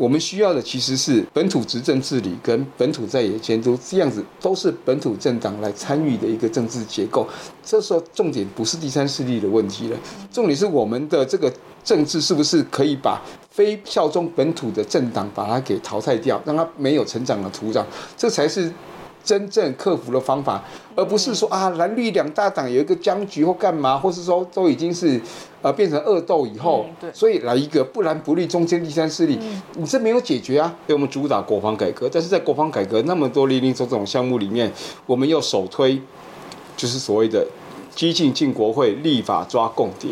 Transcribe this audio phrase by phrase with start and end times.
[0.00, 7.28] 我们需要的其实是本土执政治理跟本土在野监督，这样子都是本土政党来参与的一个政治结构。
[7.62, 9.96] 这时候重点不是第三势力的问题了，
[10.32, 11.52] 重点是我们的这个
[11.84, 17.84] 政治是不是可以把非效忠本土的政党把它给淘汰掉，让它没有成长的土壤，
[18.16, 18.72] 这才是。
[19.22, 20.62] 真正克服的方法，
[20.94, 25.20] 而不是说啊蓝绿两大党有一个僵局或干嘛，或是说都已经是
[25.62, 29.38] 呃变成恶斗以后，所以来一个不蓝不绿中间第三势力，
[29.76, 30.74] 你这没有解决啊。
[30.86, 34.72] 所以我们主打国防改革，但是在国防改革那么多零零总总项目里面，
[35.06, 36.00] 我们又首推
[36.76, 37.46] 就是所谓的
[37.94, 40.10] 激进进国会立法抓共谍。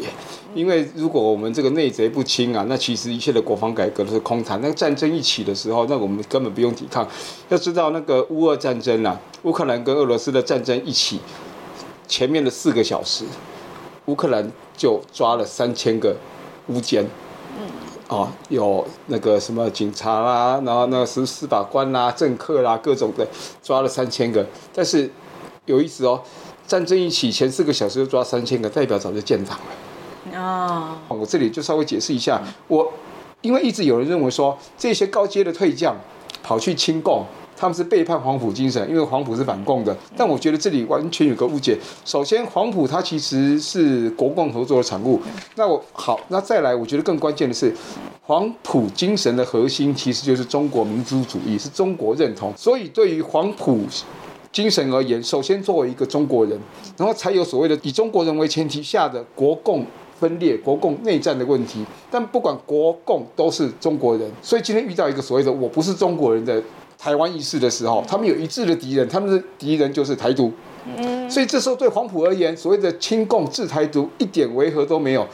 [0.54, 4.60] 因为如果我们这个内贼不清啊，那其实一切的国防改革都是空谈。
[4.62, 7.06] 那个战争一起的时候，那我们根本不用抵抗。
[7.50, 11.20] 要知道那个乌俄战争啊，乌克兰跟俄罗斯的战争一起，
[12.08, 13.24] 前面的四个小时，
[14.06, 16.16] 乌克兰就抓了三千个
[16.68, 17.06] 乌奸，
[17.58, 17.66] 嗯，
[18.08, 23.28] 哦，有那个什么警察啦，然后那个司司法官啦、政客啦，各种的
[23.62, 24.44] 抓了三千个。
[24.74, 25.10] 但是
[25.66, 26.20] 有意思哦，
[26.68, 30.38] 战争一起前四个小时就抓三千个，代表早就建党了。
[30.38, 32.92] 啊，我这里就稍微解释一下，我
[33.40, 35.96] 因为一直有人认为说这些高阶的退将
[36.42, 37.24] 跑去亲共，
[37.56, 39.96] 他们是背叛黄埔精神，因为黄埔是反共的。
[40.14, 41.78] 但我觉得这里完全有个误解。
[42.04, 45.18] 首先，黄埔它其实是国共合作的产物。
[45.54, 47.74] 那我好，那再来，我觉得更关键的是，
[48.22, 52.52] 黄埔精神的核心其实就是中国民族主义，是中国认同。
[52.54, 53.80] 所以对于黄埔
[54.58, 56.58] 精神而言，首先作为一个中国人，
[56.96, 59.86] 然后才有所谓的以中国人为前提下的国共。
[60.18, 66.60] 分裂国共内战的问题，但不管国共都是中国人，所以今天遇到一个所谓的我不是中国人的
[66.98, 70.52] 台湾意识的时候，他们有一致的敌人，他们的敌人就是台独。
[70.96, 75.24] 嗯，所以这时候对黄埔而言，所谓的亲共治台独一点违和都没有。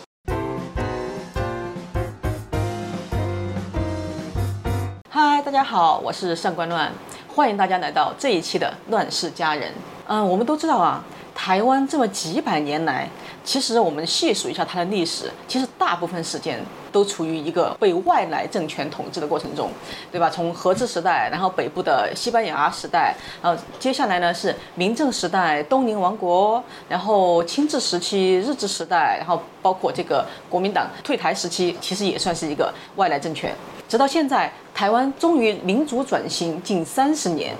[5.08, 6.92] 嗨，大家好，我是上官乱，
[7.34, 9.68] 欢迎大家来到这一期的《乱世佳人》。
[10.06, 11.02] 嗯，我们都知道啊。
[11.34, 13.08] 台湾这么几百年来，
[13.42, 19.70] 其实我们细数一下它的历史，其实大部分时间都处于一个被外来政权统治的过程中，
[20.12, 20.30] 对吧？
[20.30, 33.52] 从和治时代，然后北部的西班牙时代，然后接下来呢是明政时代、东宁王国，然后清治时期、日治时代，然后包括这个国民党退台时期，其实也算是一个外来政权。
[33.88, 37.54] 直到现在，台湾终于民主转型近三十年。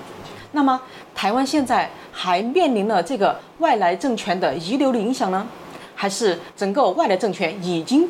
[0.51, 0.81] 那么，
[1.13, 5.45] 台湾现在还面临了这个外来政权的遗留的影响呢，
[5.93, 8.07] 还是整个外来政权已经？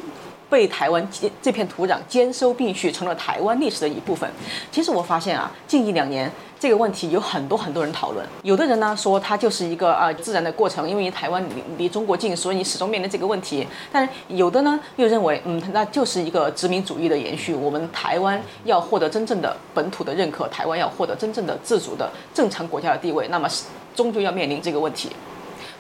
[0.50, 1.07] 被台湾
[1.41, 4.29] 这片土壤兼收并蓄，成了台湾历史的一部分。
[4.72, 8.25] 其实我发现啊，近一两年这个问题有很多很多人讨论。
[8.44, 13.67] 有的人呢说它就是一个啊自然的过程，因为台湾离离中国近，所以你始终面临这个问题。
[13.91, 17.53] 但有的呢又认为，嗯，那就是一个殖民主义的延续。
[17.53, 23.47] 我们台湾要获得真正的本土的认可，台湾要获得真正的自主的正常国家的地位，那么
[23.95, 25.09] 终究要面临这个问题。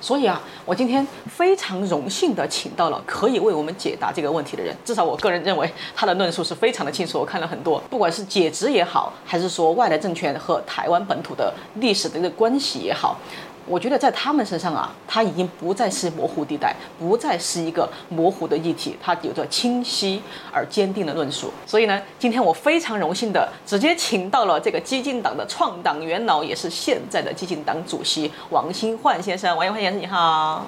[0.01, 4.75] 所以啊，我今天非常荣幸的请到了可以为我们解答这个问题的人。
[4.83, 7.19] 至少我个人认为他的论述是非常的清楚。
[7.19, 13.17] 我看了很多，不管是解职也好，还是说外来政权和台湾本土的历史的一个关系也好。
[13.67, 20.21] 我觉得在他们身上啊，它已经不再是模糊地带，不再是一个模糊的议题，它有着清晰
[20.51, 21.51] 而坚定的论述。
[21.65, 29.57] 所以呢，今天我非常荣幸的直接请到了这个激进党的创党元老，也是现在的激进党主席王新焕先生。
[29.57, 30.19] 王新焕先生，你好。
[30.19, 30.65] 啊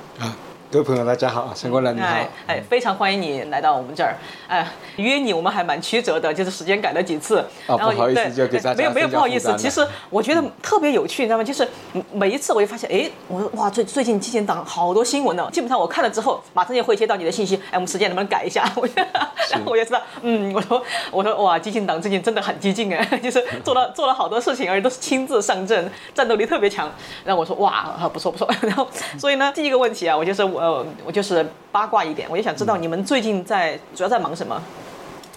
[0.70, 2.08] 各位朋友，大家好，陈国兰你好，
[2.46, 4.18] 哎，非常欢迎你来到我们这儿，
[4.50, 4.68] 哎，
[4.98, 11.44] 约你我们还蛮曲折的，就是时间改了几次，啊，不好意思，就给大家没有没有不好意思，其实我觉得特别有趣，你知道吗？
[11.44, 11.66] 就是
[12.12, 18.70] 每一次我就发现，哎，我说哇，最最近基金党好多新闻呢，基本上我看了之后，马上就会接到你的信息，哎，我们时间能不能改一下？
[18.76, 18.86] 我
[19.50, 26.92] 然后我就知道，嗯，我说我说哇，基金党最近真的很激进哎， 就是做了 做了好多事情，而且都是亲自上阵，战斗力特别强。
[27.24, 28.46] 然后我说哇，不错不错。
[28.60, 28.86] 然后
[29.18, 30.57] 所以呢，第一个问题啊，我就是。
[30.58, 34.62] 呃，我就是八卦一点，我也想知道你们最近在主要在忙什么？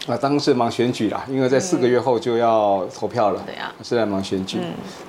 [0.06, 3.42] 啊，当然是忙选举啦，因为在四个月后就要投票了。
[3.44, 4.58] 对呀，是在忙选举。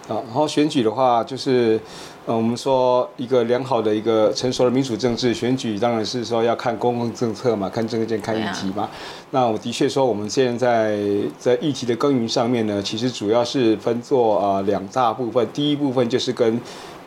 [0.10, 1.80] 啊，然后选举的话，就是
[2.26, 8.90] 呃，我们说一个良好的一个成熟的民主政治选举，当然是说要看公共政策嘛，看政见，看议题嘛。
[9.30, 11.00] 那我的确说，我们现在
[11.40, 16.60] 在议题的耕耘上面呢，其实主要是分作啊两大部分，第一部分就是跟。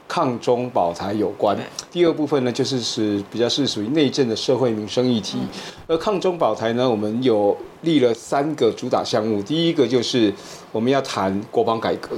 [0.07, 1.57] 抗中保台有关。
[1.91, 5.39] 第二部分呢，就是是比较是属于内政的社会民生议题。
[5.87, 9.43] 而抗中保台呢，我们有立了三个主打项目。
[9.43, 10.33] 第一个就是
[10.71, 12.17] 我们要谈国防改革。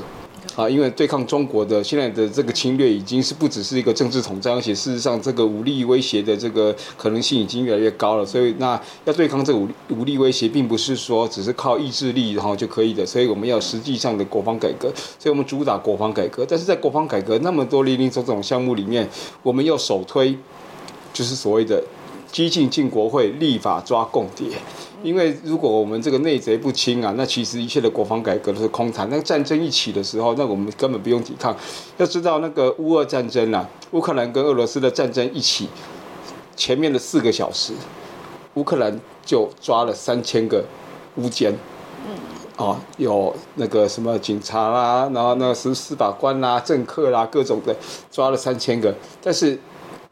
[0.57, 8.25] 啊，因为对抗中国的现在的这个侵略，已经是不只是一个政治统战，而且事实上这个武力威胁的这个可能性已经越来越高了。
[8.25, 13.05] 所以，那要对抗这个武武力威胁，并不是说只是靠意志力然后就可以的。
[13.05, 14.91] 所以，我们要实际上的国防改革。
[15.19, 19.07] 所以我们主打国防改革，但是在国防改革那么多零零总总项目里面，
[19.43, 20.35] 我们要首推
[21.13, 21.85] 就是所谓的
[22.37, 24.47] 激进进国会、立法抓共谍。
[25.03, 29.09] 因为如果我们这个内贼不清啊，那其实一切的国防改革都是空谈。
[29.09, 31.57] 那个战争一起的时候，那我们根本不用抵抗。
[31.97, 35.71] 要知道那个乌俄战争啊，乌克兰跟俄罗斯的战争一起，
[36.55, 37.73] 前面的四个小时，
[38.53, 40.63] 乌克兰就抓了三千个
[41.15, 41.55] 乌奸。
[42.07, 42.13] 嗯。
[42.59, 47.75] 哦，有那个什么警察啦，然后那个司司法官啦、政客啦，各种的
[48.11, 48.95] 抓了三千个。
[49.23, 49.59] 但是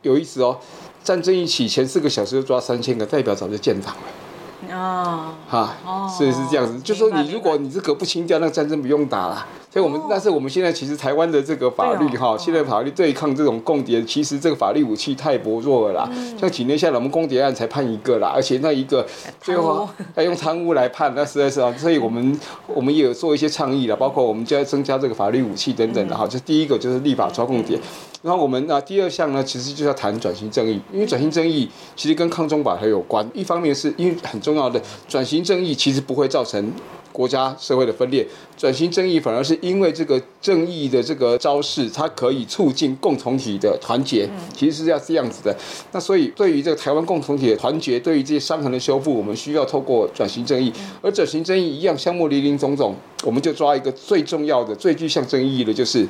[0.00, 0.58] 有意思哦，
[1.04, 4.74] 战争一起前四个小时就抓三千个，代表早就建党了。
[4.74, 5.76] 哦，哈，
[6.08, 9.46] 所以是这样子，就说你如果你这个不清掉，那战争不用打了。
[9.74, 16.10] 所以我们，但是我们现在其实台湾的这个法律哈，现在法律对抗这种共谍，其实这个法律武器太薄弱了啦。
[16.38, 19.04] 像几年下来，我们共谍案才判一个啦，而且那一个
[19.40, 21.74] 最后要用贪污来判，那实在是啊。
[21.76, 22.40] 所以我们
[22.72, 26.24] 我们也有做一些倡议了，包括我们就要增加这个法律武器等等的哈。
[26.24, 27.76] 就第一个就是立法抓共谍，
[28.22, 33.28] 然后我们啊第二项呢，其实就是要谈转型正义，因为转型正义其实跟抗中保还有关。
[33.34, 36.72] 一方面是因为很重要的转型正义其实不会造成。
[37.14, 38.26] 国家社会的分裂，
[38.56, 45.56] 转型正义反而是因为这个正义的这个招式，它可以促进共同体的团结，其实是要这样子的。
[45.92, 50.72] 那所以对于这个台湾共同体的团结，对于这些伤痕的修复，我们需要透过转型正义。
[51.00, 56.04] 而转型正义一样，项目林林总总，我们就抓一个最重要的、最具象征意义的，就是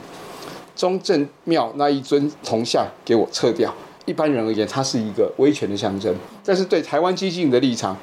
[0.74, 3.74] 中正庙那一尊铜像给我撤掉。
[4.06, 7.94] 一般人而言，它是一个威权的象征，但是对台湾激进的立场，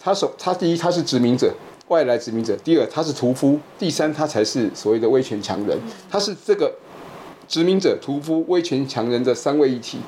[0.00, 1.52] 他首他第一他是殖民者。
[1.92, 5.78] 外来殖民者，第二他是屠夫，第三他才是所谓的威权强人，
[6.10, 6.72] 他是这个
[7.46, 9.98] 殖民者、屠夫、威权强人的三位一体。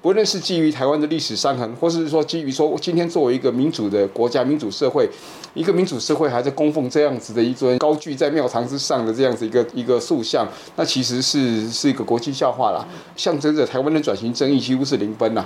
[0.00, 5.08] 不论是基于台湾的历史伤痕，或是说基于说今天作为一个民主的国家、民主社会，
[5.54, 10.46] 一个民主社会还在供奉这样子的一尊高踞在庙堂之上的这样子一个一个塑像，
[10.76, 12.86] 那其实是是一个国际笑话啦，
[13.16, 15.44] 象征着台湾的转型争议几乎是零分啦。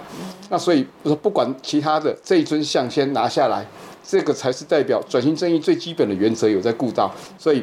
[0.50, 3.64] 那所以说不管其他的这一尊像先拿下来。
[4.10, 7.62] 这个才是代表转型正义最基本的原则有在顾到，所以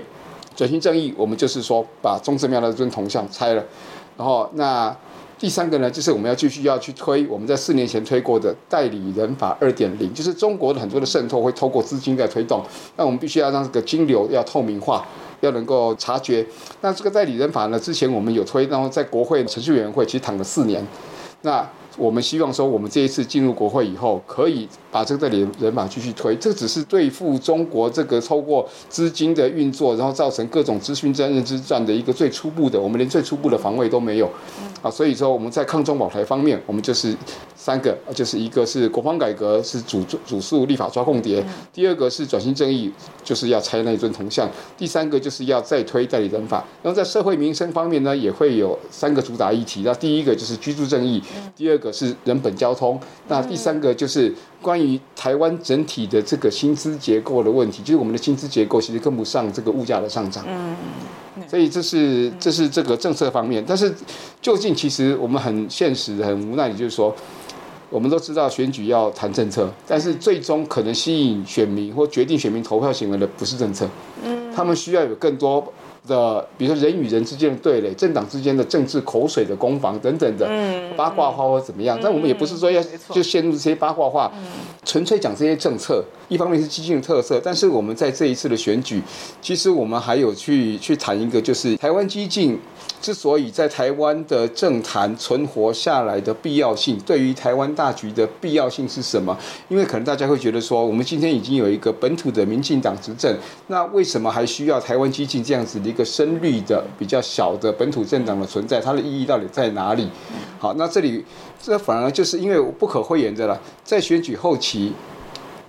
[0.55, 3.65] 转型正义我们就是说把中正庙的尊铜像拆了，
[4.15, 4.95] 然后那
[5.39, 12.63] 第三个呢，就是我们要继续要去推我们在四年前推过的代理人法二点零，就是中国的很多的渗透会透过资金在推动，
[12.95, 15.03] 那我们必须要让这个金流要透明化，
[15.41, 16.45] 要能够察觉。
[16.81, 20.85] 那这个代理人法呢，之前我们有推，然后在国会程序委员会其实躺了四年，
[21.41, 21.67] 那。
[21.97, 26.35] 我们希望说，我们这一次进入国会以后，可以把这个人人法继续推。
[26.35, 34.29] 这只是对付中国这个透过资金的运作，然后造成各种资讯战、认知战的一个最初步的，我们连最初步的防卫都没有。
[34.81, 37.15] 啊，所以说我们在抗中保台方面，我们就是
[37.55, 41.41] 三个，就是一个是国防改革，是主主诉立法抓共谍；
[41.73, 42.91] 第二个是转型正义，
[43.23, 44.47] 就是要拆那尊铜像；
[44.77, 46.63] 第三个就是要再推代理人法。
[46.83, 49.81] 然后在社会民生方面呢，也会有三个主打议题。
[49.83, 51.19] 那第一个就是居住正义，
[51.55, 60.43] 第二个是人本交通，那第三个就是关于台湾整体的这个薪资结构的问题，就是我们的薪资结构其实跟不上这个物价的上涨。
[60.47, 60.75] 嗯。
[61.49, 63.93] 所以这是这是这个政策方面，但是
[64.41, 67.13] 究竟其实我们很现实、很无奈的，就是说，
[67.89, 73.85] 我们都知道选举要谈政策，但是最终可能吸引选民或决定选民投票行为的不是政策，
[74.23, 75.61] 嗯，他们需要有更多。
[76.07, 80.49] 的，比如说人与人之间的对垒，政党之间的政治口水的攻防等等的
[80.95, 82.81] 八卦话或怎么样，但我们也不是说要
[83.11, 84.31] 就陷入这些八卦话，
[84.83, 86.03] 纯粹讲这些政策。
[86.27, 88.99] 一方面是激进的特色，但是我们在这一次的选举，
[89.39, 92.59] 其实我们还有去去谈一个，就是台湾激进
[92.99, 99.37] 之所以在台湾的政坛存活下来的必要性，对于台湾大局的必要性是什么？
[99.69, 108.81] 因为可能大家会觉得说，我们今天已经有一个本土的民进党执政，那为什么还需要台湾激进这样子的一一个深绿的比较小的本土政党的存在？
[108.81, 110.09] 它的意义到底在哪里？
[110.59, 111.23] 好，那这里
[111.61, 114.91] 这反而就是因为不可讳言的了，在选举后期。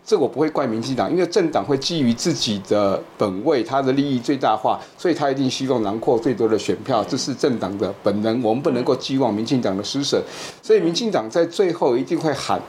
[0.05, 10.23] 这我不会怪民进党，因为政党会基于自己的本位，他的利益最大化，所以他一定希望囊括最多的选票，这是政党的本能，我们不能够寄望民进党的施舍，
[10.63, 12.61] 所以民进党在最后一定会喊。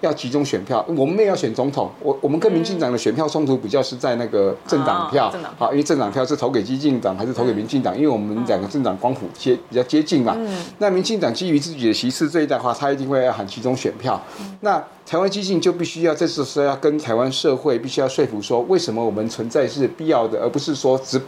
[0.00, 1.90] 要集中选票，我们也要选总统。
[2.02, 7.96] 我我们跟民进党的选票冲突比较是在那个政党票，好，因为政党票是投给激进党还是投给民进党？
[7.96, 10.36] 因为我们两个政党光谱接比较接近嘛。
[10.78, 14.20] 那民进党基于自己的席次最大化，他一定会要喊集中选票。
[14.60, 21.20] 那台湾激进就必须要这次是要跟台湾社会必须要说服说，为什么我们存在是必要的，而不是说只。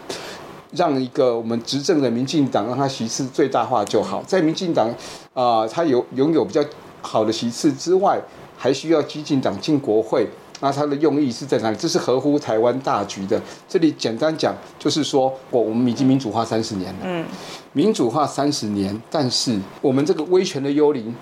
[0.74, 4.22] 让一个我们执政的民进党让他席次最大化就好。
[4.26, 4.88] 在民进党
[5.34, 6.64] 啊，他有拥有比较
[7.02, 8.18] 好的席次之外，
[8.62, 10.24] 还需要激进党进国会。
[10.60, 11.76] 那它的用意是在哪里？
[11.76, 13.42] 这是合乎台湾大局的。
[13.68, 17.24] 这里简单讲，就是说我我们已经民主化三十年了，嗯，
[17.72, 21.12] 民主化三十年，但是我们这个威权的幽灵。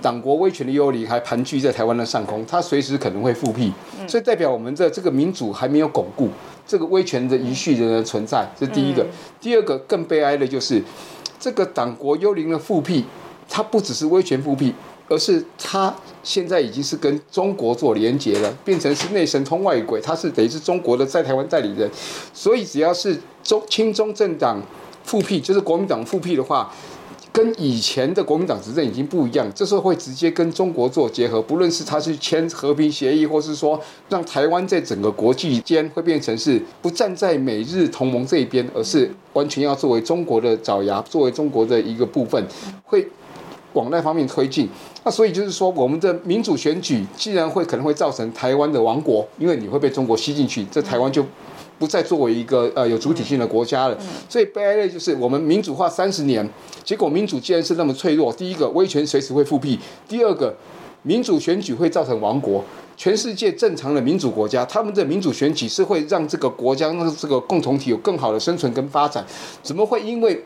[0.00, 3.70] 党国威权的幽灵还盘踞在台湾的上空，它随时可能会复辟，
[4.08, 6.30] 所以代表我们的这个民主还没有巩固，
[6.66, 8.50] 这个威权的遗绪仍然存在。
[8.58, 9.06] 这是第一个。
[9.38, 10.82] 第二个更悲哀的就是，
[11.38, 13.04] 这个党国幽灵的复辟，
[13.50, 14.74] 它不只是威权复辟，
[15.12, 21.90] 而是他现在已经是跟中国做连结了，变成是内神通外鬼，他是等于是中国的在台湾代理人。
[22.32, 24.58] 所以只要是中亲中政党
[25.04, 26.72] 复辟，就是国民党复辟的话。
[27.34, 42.46] 跟以前的国民党执政已经不一样，这时候会直接跟中国做结合，不论是他去签和平协议，或是说让台湾在整个国际间会变成是不站在美日同盟这一边，而是完全要作为中国的爪牙，作为中国的一个部分，
[42.84, 43.08] 会
[43.74, 44.68] 往那方面推进。
[45.04, 51.24] 那所以就是说，我们的民主选举既然会可能会造成台湾的亡国，因为你会被中国吸进去，这台湾就。
[51.78, 53.98] 不再作为一个呃有主体性的国家了，
[54.28, 56.48] 所以悲哀的就是我们民主化三十年，
[56.84, 59.76] 结果民主既然是那么脆弱，第一个威权随时会复辟，
[60.06, 60.54] 第二个
[61.02, 62.64] 民主选举会造成亡国。
[62.96, 69.26] 全世界正常的民主国家，他们的民主选举是会让这个国家让这个共同体有更好的生存跟发展，
[69.60, 70.40] 怎么会因为？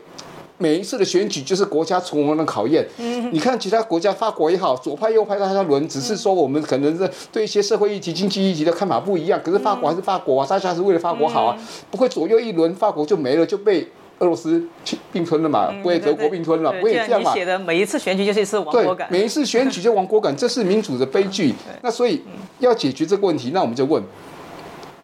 [0.57, 2.85] 每一次的选举就是国家存亡的考验。
[2.97, 9.39] 嗯，你看其他国家，法国也好，左派右派大家轮，只是说我们可能是对一些社会议题、经济议题的看法不一样。
[9.43, 11.57] 可是法国还是法国啊，大家是为了法国好啊，
[11.91, 13.87] 不会左右一轮，法国就没了，就被
[14.19, 17.33] 俄罗斯去并吞了嘛，不会德国并吞了，不会这样嘛。
[17.33, 21.53] 写的每一次选举就是一次亡国感，每一次选举就亡国感，这是民主的悲剧。
[21.83, 22.23] 那所以
[22.59, 24.01] 要解决这个问题，那我们就问。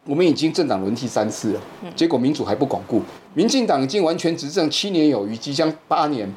[0.06, 1.60] 我们已经政党轮替三次了，
[1.96, 3.00] 结果民主还不巩固。
[3.32, 6.30] 民进党已经完全执政七年有余，即将八年，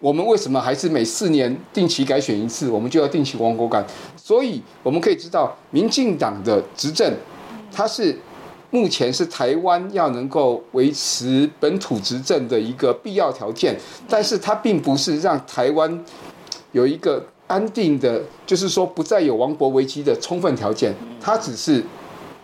[0.00, 2.68] 我们为什么还是每四年定期改选一次？
[2.68, 3.86] 我们就要定期亡国感。
[4.16, 7.14] 所以我们可以知道，民进党的执政，
[7.70, 8.18] 它是
[8.70, 16.04] 目前是台湾要能够维持本土执政的一个必要条件，但是它并不是让台湾
[16.72, 21.84] 有一个安定的，就是说不再有亡国危机的充分条件，它只是。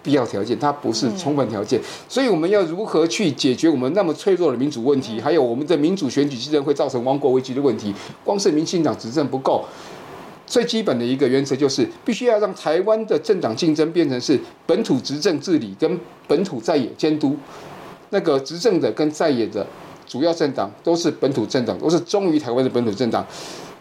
[0.08, 7.94] 必要条件，它不是充分条件，所以我们要如何去解决我们那么脆弱的民主问题，还有我们的民主选举机制会造成亡国危机的问题？
[8.24, 9.62] 光是民进党执政不够，
[10.46, 17.36] 最基本的一个原则就是必须要让台湾的政党竞争变成是本土执政治理跟本土在野监督，
[18.08, 19.66] 那个执政的跟在野的
[20.06, 23.26] 主要政党都是本土政党，都是忠于台湾的本土政党。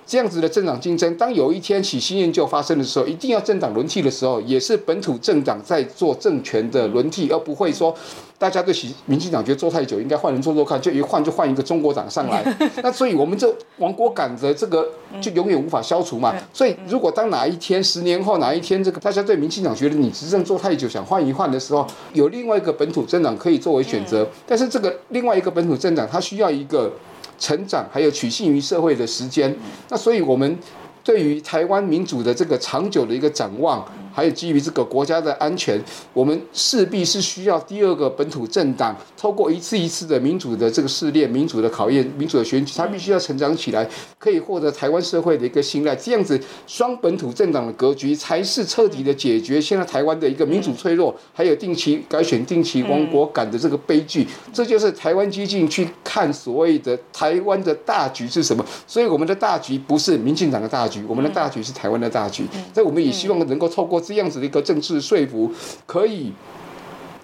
[0.07, 7.93] 这样子的政党竞争，当有一天喜新厌旧发生的时候，一定要政党轮替的时候，也是本土政党在做政权的轮替，而不会说
[8.37, 12.41] 大家对喜民进党觉得做太久，应该换人做做看，就一换就换一个中国党上来。
[12.81, 14.87] 那所以我们这亡国感的这个
[15.19, 16.33] 就永远无法消除嘛。
[16.53, 26.93] 所以如果当哪一天十年后哪一天这个大家对民进党觉得你执政做太久，想换一换的时候，有另外一个本土政党可以作为选择，但是这个另外一个本土政党它需要一个。
[27.37, 29.55] 成长还有取信于社会的时间，
[29.89, 30.57] 那所以我们
[31.07, 33.87] 对于台湾民主的这个长久的一个展望。
[34.17, 35.79] 还有基于这个国家的安全，
[36.11, 43.87] 我们势必是需要第二个本土政党，透过一次一次的民主的这个试炼、民主的考验、民主的选举，它必须要成长起来，
[44.17, 45.95] 可以获得台湾社会的一个信赖。
[45.95, 54.27] 这样子，双本土政党的格局才是彻底的解决现在台湾的一个民主脆弱，还有定期改选、定期亡国感的这个悲剧。
[54.51, 58.65] 这就是台湾激进去看所谓的台湾的大局是什么。
[58.87, 62.47] 所以，我们的大局不是民进党的大局，我们的大局是台湾的大局。
[62.73, 63.97] 所以，我们也希望能够透过。
[64.07, 65.51] 这样子的一个政治说服，
[65.85, 66.31] 可以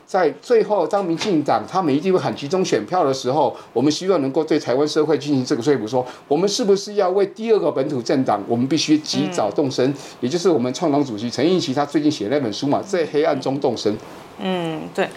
[0.06, 13.96] 在最后，当民进党他们一定会喊集中选票的时候，我们希望能够对台湾社会进行这个说服，说我们是不是要为第二个本土政党，我们必须及早动身，也就是我们创党主席陈奕奇他最近写那本书嘛，在黑暗中动身。
[14.42, 15.08] 嗯，对。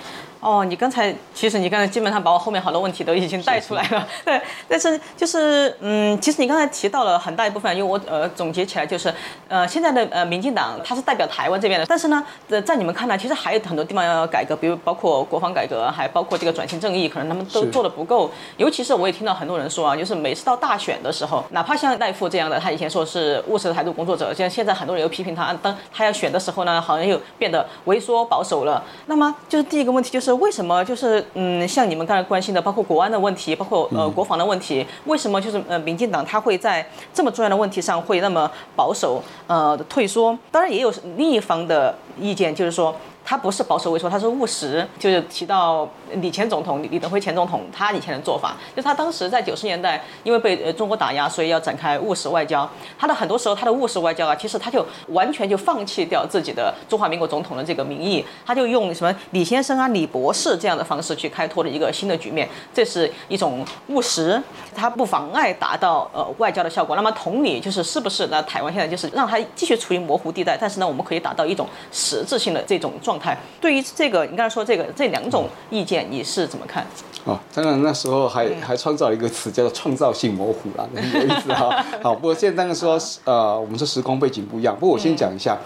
[0.41, 4.41] 哦，你刚才其实你刚才基本上把我后面好多问题都已经带出来了， 对。
[4.69, 9.13] 但是就是嗯，其实你刚才提到了很大一部分，因为我呃总结起来就是，
[9.49, 18.31] 呃现在的呃民进党它是代表台湾这边的，但是呢，呃在你们看来，其实还有很多地方要改革，比如包括国防改革，还包括这个转型正义，可能他们都做的不够。
[18.59, 28.85] 尤其是我也听到很多人说啊，就是每次到大选的时候，哪怕像赖富这样的，他以前说是务实的台独工作者，现现在很多人又批评他，当他要选的时候呢，好像又变得萎缩保守了。
[29.07, 30.36] 那么就是第一个问题就是。
[30.37, 30.85] 是为什么？
[30.85, 40.37] 就是嗯，像你们刚才关心的，包括国安的问题，包括呃国防的问题，为什么就是呃民进党他会在这么重要的问题上会那么保守呃退缩？
[40.51, 42.95] 当然也有另一方的意见，就是说。
[43.29, 44.87] 他不是保守萎缩，他是务实。
[45.01, 52.69] 就是提到李前总统、李李登辉前总统，他以前的做法，就他当时在九十年代，因为被呃中国打压，所以要展开务实外交。
[52.99, 62.49] 他的很多时候，他的务实外交啊，其实他就完全就放弃掉自己的中华民国总统的这个名义，他就用什么李先生啊、李博士这样的方式去开拓了一个新的局面。
[62.75, 64.43] 这是一种务实，
[64.75, 66.97] 它不妨碍达到呃外交的效果。
[66.97, 73.37] 那么同理，就是是不是那台湾现在就是让它继续处于模糊地带，但是呢，我们可以达到一种实质性的这种状态。
[73.61, 76.87] 对于这个，你刚才说这个这两种意见，你是怎么看？
[77.25, 81.85] 哦，当然那时候还还创造了一个词叫做创造性模糊啦，很 有意思哈。
[82.03, 84.75] 好，不过现在当然说呃，我们说时空背景不一样。
[84.79, 85.59] 不过我先讲一下，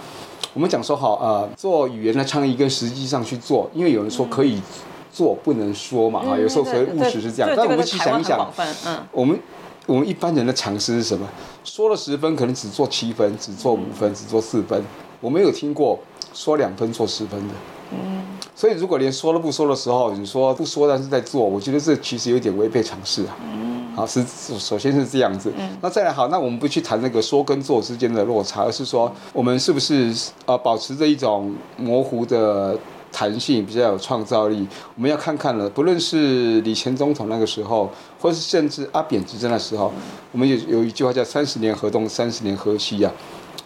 [0.54, 4.60] 我们讲说好呃，做语言的倡议跟实际上去做，因为有人说可以
[5.12, 7.52] 做不能说嘛哈，有时候所谓务实是这样。
[7.54, 8.50] 但我们去想一想，
[8.86, 9.38] 嗯，我们
[9.86, 11.28] 我们一般人的常识是什么？
[11.62, 14.82] 说了十分，可能只做七分，只做五分，只做四分。
[15.20, 15.98] 我没有听过
[16.32, 17.54] 说两分做十分的。
[17.92, 18.22] 嗯。
[18.54, 23.34] 所以，如果连说都不说的时候，你说不说，但是在做，我觉得这其实有点违背常识啊。
[23.42, 24.22] 嗯，好，是
[24.58, 25.50] 首先是这样子。
[25.56, 32.78] 嗯，那再来好，那我们不去谈那个说跟做之间的落差，而是说我们是不是呃保持着一种模糊的
[33.10, 34.68] 弹性，比较有创造力？
[34.94, 39.90] 我们要看看了，不论是李前总统那个时候，或是甚至阿扁执政的时候，
[40.32, 43.10] 我们有有一句话叫“三十年河东，三十年河西”啊。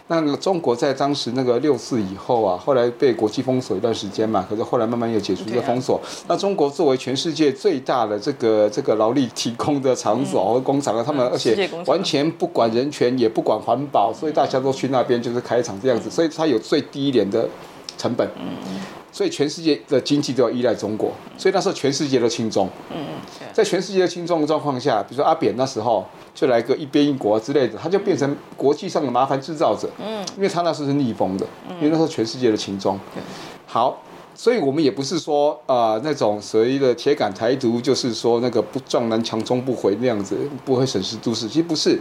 [0.06, 5.99] 那个中国在当时那个六四以后啊，后来被国际封锁一段时间嘛，可是后来慢慢又解除这个封锁。
[6.28, 17.49] 那中国作为全世界最大的这个这个劳力提供的场所和工厂啊，他们而且完全不管人权，也不管环保，所以大家都去那边就是开厂这样子，所以它有最低廉的
[17.96, 18.28] 成本。
[19.14, 22.68] 所以全世界的经济都要依赖中国，所以那时候全世界都轻中。
[22.90, 26.04] 嗯嗯，在全世界的轻中的状况下，比如说阿扁那时候
[26.35, 29.88] 就来个一边一国之类的，他就变成国际上的麻烦制造者。
[30.04, 31.47] 嗯，因为他那时候是逆风的，
[31.80, 32.99] 因为那时候全世界的轻中。
[33.64, 34.02] 好。
[34.34, 41.46] 所以我们也不是说啊那种所谓的铁杆台独，就是说那个不撞南墙终不回那样子，不会审时度势。
[41.46, 41.98] 其实不是，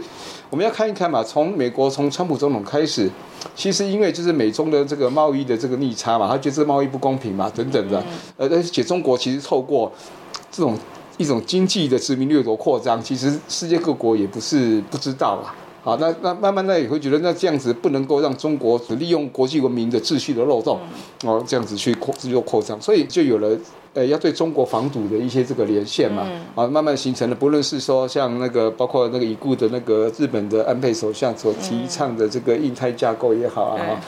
[0.50, 1.22] 我们要看一看嘛。
[1.22, 3.08] 从美国从川普总统开始，
[3.54, 8.02] 其实因为就是美中的这个贸易的这个逆差嘛，他觉得这贸易不公平嘛，等等的。
[8.36, 9.90] 呃，而且中国其实透过
[10.50, 10.76] 这种
[11.16, 15.54] 一种经济的殖民掠夺扩张，其实世界各国也不是不知道啊。
[15.84, 20.80] 好，那那慢慢的也会觉得，那这样子不能够让中国只利用国际文明的秩序的漏洞，
[21.24, 23.54] 哦，这样子去扩自由扩张，所以就有了，
[23.92, 34.00] 呃，要对中国防堵的一些这个连线嘛，啊，慢慢形成了，不论是说像那个包括那个已故的那个日本的安倍首相所提倡的这个印太架构也好啊。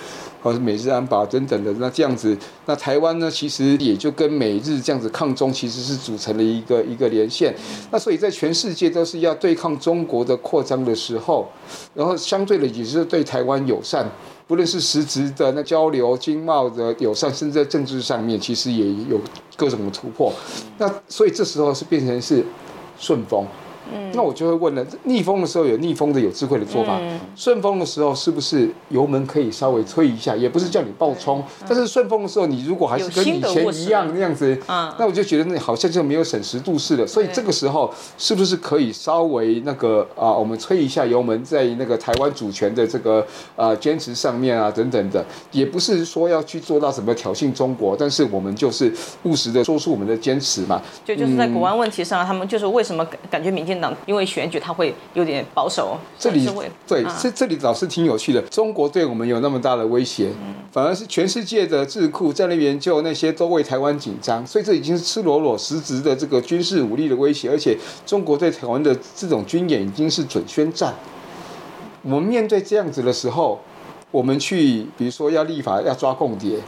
[0.47, 7.53] 或者美日安保等等的，那这样子，那台湾呢，其实也就跟美日这样子抗中，其实是组成了一个一个连线。
[7.91, 11.49] 那所以在全世界都是要对抗中国的扩张的时候，
[11.95, 14.09] 然后相对的也是对台湾友善，
[14.47, 19.21] 不论是实质的那交流、经贸的友善，甚至在政治上面，其实也有
[19.57, 20.33] 各种的突破。
[20.79, 22.45] 那所以这时候是变成是
[22.97, 23.45] 顺风。
[24.13, 30.35] 那我就会问了，逆风的时候有逆风的有智慧的做法，嗯顺风的时候是不是油门可以稍微吹一下？
[30.35, 37.07] 也不是叫你爆冲，但是顺风的时候，你如果还是跟以前一样那样子，那我就觉得那好像就没有审时度势了。
[37.07, 50.83] 所以这个时候是不是可以稍微那个啊，我们吹一下油门，在那个台湾主权的这个呃坚持上面啊等等的，也不是说要去做到什么挑衅中国，但是我们就是务实的做出我们的坚持嘛。
[51.05, 53.76] 就就是在国安问题上，他们就是为什么感感觉民进。
[54.07, 56.49] 因为选举他会有点保守，这里
[56.87, 58.41] 对这这里倒是挺有趣的。
[58.43, 60.31] 中国对我们有那么大的威胁，
[60.73, 67.51] 反而是全世界的智库在那边就那些都为台湾紧张，所以这已经是赤裸裸实质的这个军事武力的威胁。
[67.51, 70.95] 而且中国对台湾的这种军演已经是准宣战。
[72.03, 73.61] 我们面对这样子的时候，
[74.11, 76.59] 我们去比如说要立法要抓共谍，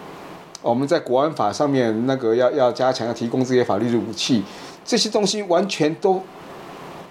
[0.63, 4.43] 我们在国安法上面那个要要加强要提供这些法律的武器，
[4.85, 6.23] 这些东西完全都。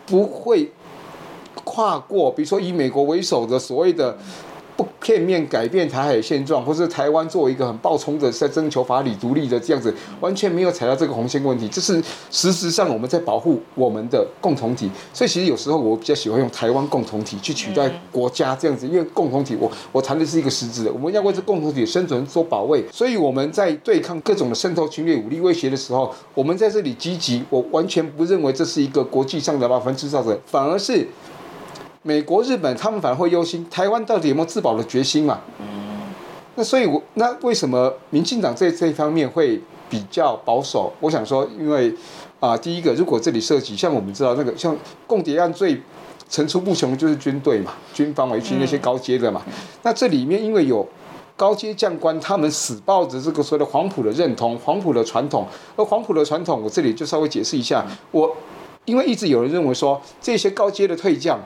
[0.08, 0.72] 不会
[1.64, 4.18] 跨过，比如说以美国为首的所谓的。
[4.78, 11.68] 不片面改变台海现状，或是台湾作为一个很暴冲的在征求法理独立的这样子，完全没有踩到这个红线问题。
[11.68, 14.90] 这是事实上我们在保护我们的共同体。
[15.12, 22.86] 所以其实有时候我比较喜欢用台湾共同体去取代国家这样子，因为共同体我我谈的是一个实质的，我们要为这共同体生存做保卫。
[22.92, 31.08] 所以我们在对抗各种的渗透、侵略、武力威胁的时候，我们在这里积极，我完全不认为这是一个国际上的麻烦制造者，反而是。
[32.08, 35.42] 美国、日本，他们反而会忧心台湾到底有没有自保的决心嘛？
[35.60, 35.66] 嗯，
[36.56, 40.90] 那所以，我那为什么民进党在这一方面会比较保守？
[41.02, 41.94] 我想说，因为
[42.40, 44.74] 啊，第一个，如果这里涉及像我们知道那个像
[45.06, 45.82] 共谍案最
[46.30, 49.42] 层出不穷就是军队嘛，军方为军那些高阶的嘛，
[49.84, 50.88] 那这里面因为有
[51.36, 55.46] 高阶将官他们死抱着这个所谓的黄埔的认同、黄埔的传统。
[55.76, 57.86] 而黄埔的传统，我这里就稍微解释一下。
[58.12, 58.34] 我
[58.86, 61.38] 因为一直有人认为说，这些高阶的退将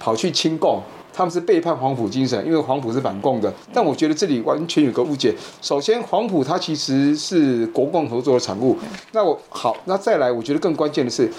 [0.00, 0.82] 跑去亲共。
[1.12, 3.52] 他们是背叛黄埔精神，因为黄埔是反共的。
[3.74, 5.34] 但我觉得这里完全有个误解。
[5.60, 8.76] 首先，黄埔它其实是国共合作的产物。
[9.12, 11.30] 那我好，那再来，我觉得更关键的是，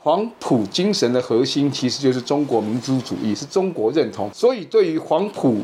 [0.00, 4.28] 黄埔精神的核心其实就是中国民族主义，是中国认同。
[4.34, 5.58] 所以，对于黄埔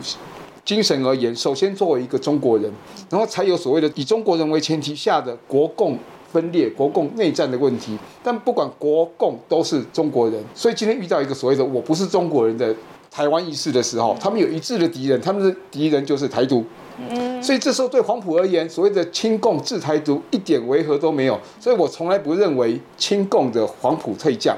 [0.64, 2.73] 精神而言，首先作为一个中国人，
[3.11, 5.99] 然后才有所谓的以中国人为前提下的国共
[6.33, 7.99] 分裂、国共内战的问题。
[8.23, 12.75] 但不管国共都是中国人，所以今天遇到一个所谓的我不是中国人的。
[13.09, 16.62] 台湾意识的时候，他们有一致的敌人，他们的敌人就是台独。
[16.99, 21.41] 嗯，所以这时候对黄埔而言，所谓的亲共治台独一点违和都没有。
[21.59, 24.55] 所以我从来不认为亲共的黄埔退将。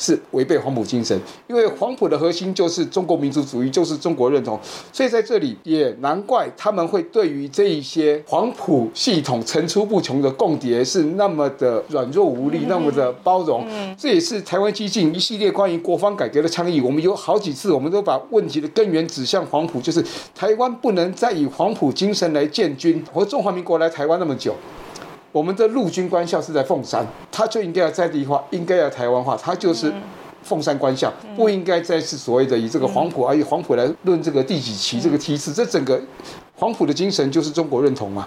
[0.00, 4.58] 是违背黄埔精神，因为黄埔的核心就是中国民族主义，就是中国认同，
[4.90, 13.66] 所以在这里也难怪他们会对于这一些黄埔系统层出不穷的共谍是那么的软弱无力，那么的包容。
[13.98, 16.80] 这也是台湾激进一系列关于国防改革的倡议。
[16.80, 20.02] 我们有好几次，我们都把问题的根源指向黄埔，就是
[20.34, 23.04] 台湾不能再以黄埔精神来建军。
[23.12, 24.54] 和中华民国来台湾那么久。
[25.32, 29.92] 我们的陆军官校是在凤山，他就应该要在地化，应该要台湾化，他就是
[30.42, 36.00] 凤山官校，不应该再是所谓的以这个黄埔，而以黄埔来论这个第几期这个梯次，这整个
[36.56, 38.26] 黄埔的精神就是中国认同嘛。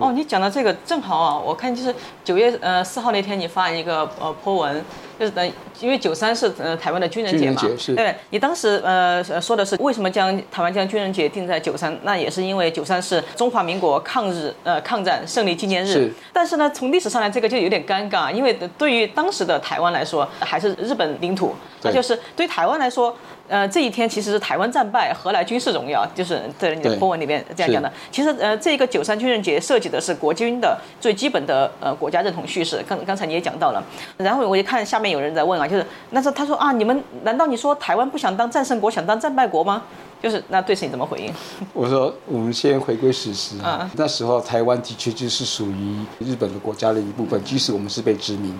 [0.00, 4.82] 哦，你讲的这个正好啊，我看就是九月呃四号那天你发一个呃 po 文，
[5.18, 7.60] 就是等因为九三是呃台湾的军人节嘛，
[7.94, 23.14] 对，你当时呃说的是为什么将台湾将军人节定在九三，那也是因为九三是中华民国抗日呃抗战胜利纪念日，但是呢从历史上来这个就有点尴尬，因为对于当时的台湾来说还是日本领土，那就是对台湾来说。
[23.50, 26.06] 呃，这一天其实是台湾战败，何来军事荣耀？
[26.14, 27.92] 就是在你的博文里面这样讲的。
[28.12, 32.80] 其实，呃，这个九三军人节涉及的是国军的最基本的呃国家认同叙事。
[32.88, 33.82] 刚刚才你也讲到了，
[34.16, 39.82] 然后我就看下面有人在问啊，就是那时候他说啊，你们难道你说台湾不想当战胜国，想当战败国吗？
[40.22, 41.32] 就是那对此你怎么回应？
[41.72, 43.58] 我说我们先回归史实。
[43.58, 48.54] 啊，那时候台湾的确就是属于日本的国家的一部分，即使我们是被殖民，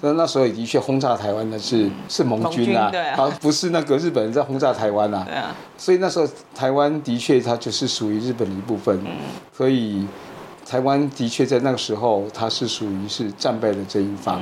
[0.00, 3.30] 但那时候也的确轰炸台湾的是是盟军啊，啊。
[3.40, 9.00] 不是那个日本人在轰炸台湾啊，对啊，所以那时候台湾的确它就是属于日本的一部分，
[9.56, 10.06] 所以。
[10.70, 14.40] 台湾的确在那个时候，它是属于是战败的这一方。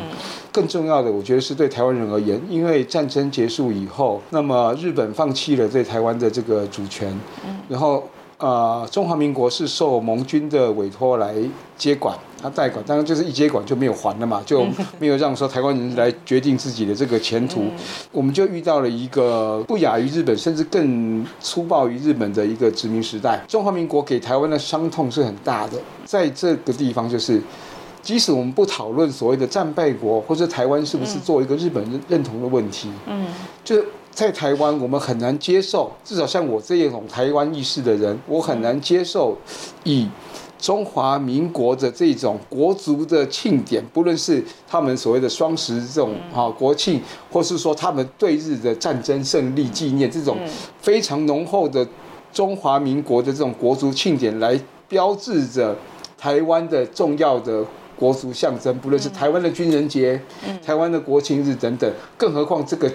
[0.53, 7.19] 更重要的，我觉得是对台湾人而言，因为战争结束以后，那么日本放弃了对台湾的这个主权，
[7.67, 8.07] 然后。
[8.39, 11.35] 呃，中华民国是受盟军的委托来
[11.77, 14.65] 接管，他代管，当然就是一接管就没有还了嘛，就
[15.01, 17.65] 没有让说台湾人来决定自己的这个前途，
[18.13, 23.45] 我们就遇到了一个不亚于日本，甚至更粗暴于日本的一个殖民时代。
[23.49, 25.73] 中华民国给台湾的伤痛是很大的，
[26.05, 27.43] 在这个地方就是，
[28.01, 33.27] 即使我们不讨论所谓的战败国或者台湾是不是做一个日本人认同的问题，嗯，
[33.65, 33.83] 就。
[34.19, 39.39] 在台湾，我们很难接受，至少像我这一种台湾意识的人，我很难接受
[39.85, 40.09] 以
[40.59, 47.01] 中华民国的这种国族的庆典，不论是他们所谓的双十这种啊国庆，
[47.31, 50.37] 或是说他们对日的战争胜利纪念这种
[50.81, 51.87] 非常浓厚的
[52.33, 55.77] 中华民国的这种国族庆典，来标志着
[56.19, 60.21] 台湾的重要的国族象征，不论是台湾的军人节、
[60.67, 62.91] 台湾的国庆日等等，更何况这个。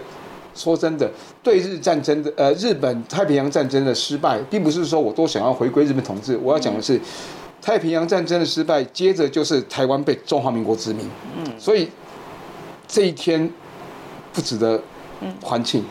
[0.55, 1.09] 说真的，
[1.41, 6.37] 对日战争的呃，日本太平洋战争的失败，并不是说我多想要回归日本统治。
[6.37, 6.99] 我要讲的是，
[7.61, 11.09] 太平洋战争的失败，接着就是台湾被中华民国殖民。
[11.37, 11.89] 嗯，所以
[12.87, 13.49] 这一天
[14.31, 14.81] 不值得
[15.41, 15.83] 欢庆。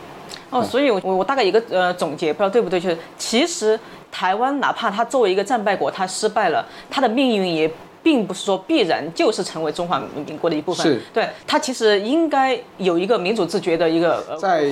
[0.51, 3.79] 哦，所以我我大概一个呃总结，不知道对不对，就是其实
[4.11, 7.71] 台湾哪怕它作为一个战败国，它失败了，它的命运也。
[8.03, 11.01] 并不是说必然就是成为中华民国的一部分，是。
[11.13, 14.17] 对它其实应该有一个民主自觉的一个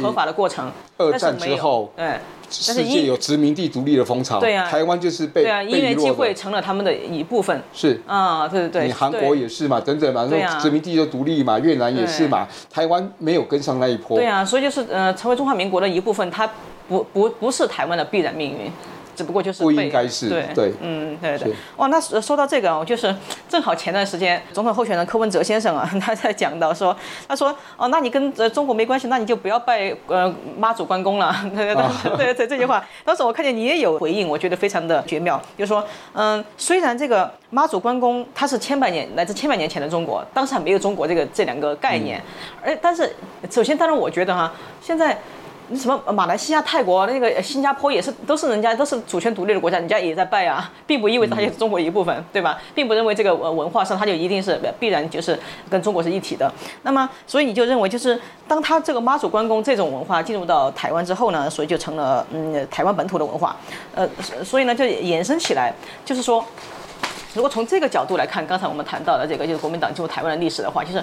[0.02, 0.70] 合法的过程。
[0.98, 2.18] 二战之后，对，
[2.50, 7.58] 世界有殖民地独立的风潮，对啊，台湾就是被对啊，因缘机会成了他们的一部分。
[7.72, 7.98] 是。
[8.06, 14.18] 啊，对对对，你韩国也是嘛，等等嘛，说殖民地就独立嘛，越南也是嘛，台湾没有跟上那一波。
[14.18, 16.46] 对啊，所以就是呃，成为中华民国的一部分，它
[16.86, 18.70] 不不不是台湾的必然命运。
[19.20, 21.52] 只不过就是不应该是对对嗯对对。
[21.76, 23.14] 哇那说到这个我就是
[23.50, 26.96] 正好前段时间总统候选人柯文哲先生啊他在讲到说
[27.28, 31.36] 他说哦那你跟呃中国没关系那你就不要拜呃妈祖关公了。
[31.54, 32.82] 对对对对这句话。
[33.04, 42.18] 当时我看见你也有回应我觉得非常的绝妙就是说嗯虽然这个妈祖关公他是千百年来自千百年前的中国当时还没有中国这个这两个概念
[42.64, 43.14] 而但是
[43.50, 45.18] 首先当然我觉得哈现在。
[45.76, 52.58] 什么马来西亚、泰国、那个新加坡也是，都是人家都是主权独立的国家，人家也在拜啊， 并不意味着它也是中国一部分，对吧？
[52.74, 56.52] 并不认为这个呃文化上它就一定是必然就是跟中国是一体的。
[56.82, 63.56] 那么，所以你就认为就是当他这个妈祖关公这种文化进入到台湾之后呢，所以就成了嗯台湾本土的文化，
[63.94, 64.08] 呃，
[64.44, 65.72] 所以呢就延伸起来，
[66.04, 66.44] 就是说。
[67.32, 71.00] 如果从这个角度来看，刚才我们谈到的这个就是国民党进入台湾的历史的话，其实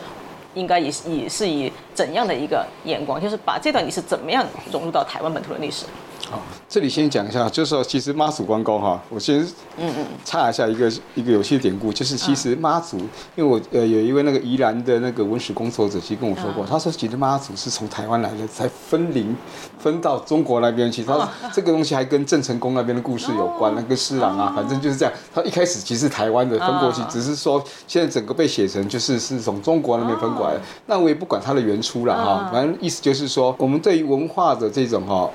[0.54, 5.86] 应该以以是以怎样的一个眼光，就是把这段你是怎么样融入到台湾本土的历史。
[6.30, 9.40] 好，这里先讲一下，就是说，其实妈祖关公哈，我先
[9.78, 19.34] 嗯嗯插一下一个一个有趣的典故，就是其实妈祖，因为我呃有一位那个宜兰的那个文史工作者，其实跟我说过，他说其实妈祖是从台湾来的，才分灵
[19.80, 21.02] 分到中国那边去。
[21.02, 25.14] 他说这个东西还跟郑成功那边的故事有关，那个施琅啊，反正就是这样。
[25.34, 30.62] 他一开始其实台湾的分过去，只是说现在整个被写成就是是从中国那边分过来的。
[30.88, 35.30] 那我也不管它的原初了哈，反正意思就是说，我们对于文化的这种哈。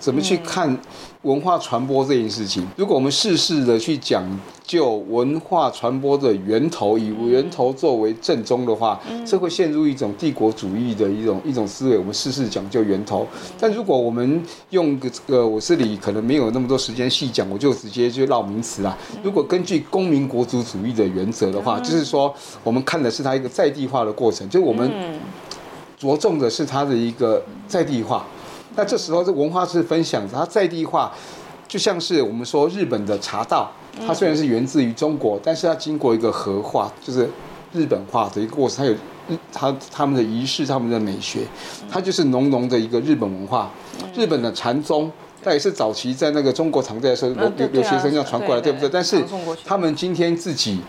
[0.00, 0.76] 怎么去看
[1.22, 2.66] 文化传播这件事情？
[2.74, 4.24] 如果我们事事的去讲
[4.64, 11.98] 究文化传播的源头，以源头作为正宗的话，这会陷入一种帝国主义的一种一种思维。
[11.98, 13.26] 我们事事讲究源头，
[13.58, 18.96] 但如果我们用个这个，我这里可能没有那么多时间细讲，我就直接就绕名词啦。
[19.22, 22.34] 如果根据公民国族主义的原则的话，就是说
[22.64, 24.90] 我们看的是它一个在地化的过程，就我们
[25.98, 28.24] 着重的是它的一个在地化。
[28.76, 31.12] 那这时候，这文化是分享，它在地化，
[31.66, 33.70] 就像是我们说日本的茶道，
[34.06, 37.28] 它虽然是源自于中国，但是它经过一个和化，就是
[37.72, 38.92] 日本化的一个过程，它有
[39.28, 41.40] 日它他们的仪式，他们的美学，
[41.90, 43.70] 它就是浓浓的一个日本文化。
[44.14, 45.10] 日本的禅宗，
[45.42, 48.88] 它也是早期在那个中国唐代的时候，留留留学生要传过来，对不对？
[48.88, 49.22] 但是
[49.64, 50.80] 他们今天自己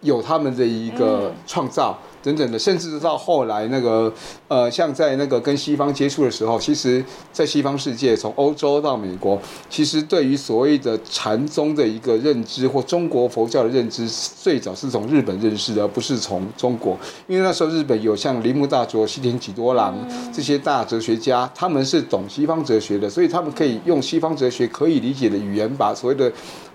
[0.00, 1.98] 有他们的一个创造。
[2.22, 4.12] 等等的，甚至到后来那个，
[4.48, 16.98] 呃，像在那个跟西方接触的时候，其实，在西方世界，从欧洲到美国，其实对于所谓的禅宗的一个认知或中国佛教的认知，最早是从日本认识的，而不是从中国。
[17.26, 19.96] 因为那时候日本有像铃木大佐、西田几多郎
[20.32, 26.30] 这些大哲学家，他们是懂西方哲学的，所以他们可以用西方哲学可以理解的语言，把所谓的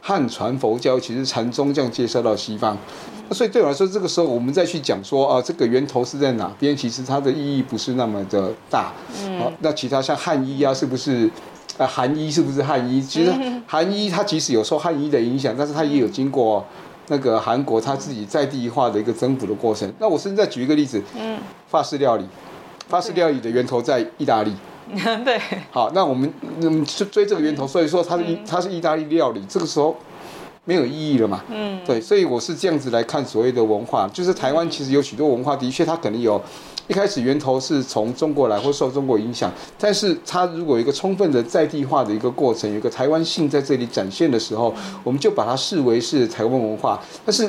[0.08, 2.78] 汉传佛教，其实禅宗这样介绍到西方。
[3.28, 6.78] 那所以对我来说，这个时候我们再去讲说啊，这个源头是在哪边？
[6.78, 8.94] 其实它的意义不是那么的大。
[9.40, 11.28] 好，那其他像汉医啊，是不是？
[11.80, 13.02] 啊，韩医是不是汉医？
[13.02, 13.34] 其实
[13.66, 16.64] 韩医它即使有受汉医的影响，但是它也有经过
[17.08, 19.92] 那个韩国它自己在地化的一个增补的过程。
[19.98, 22.26] 那我甚至再举一个例子，嗯，法式料理，
[22.88, 24.54] 法式料理的源头在意大利。
[25.26, 25.40] 对。
[25.72, 29.96] 好，那我们嗯去追这个源头，所以说它是意它是意大利料理，这个时候。
[30.68, 31.44] 没有意义了嘛？
[31.52, 36.42] 嗯，对，所以我是这样子来看所谓的文化，就是台湾其实有许多文化，的确它可能有，
[36.88, 47.00] 一开始源头是从中国来或受中国影响，但是它如果有一个充分的在地化的一个过程，有一个台湾性在这里展现的时候，我们就把它视为是台湾文化。
[47.24, 47.48] 但是，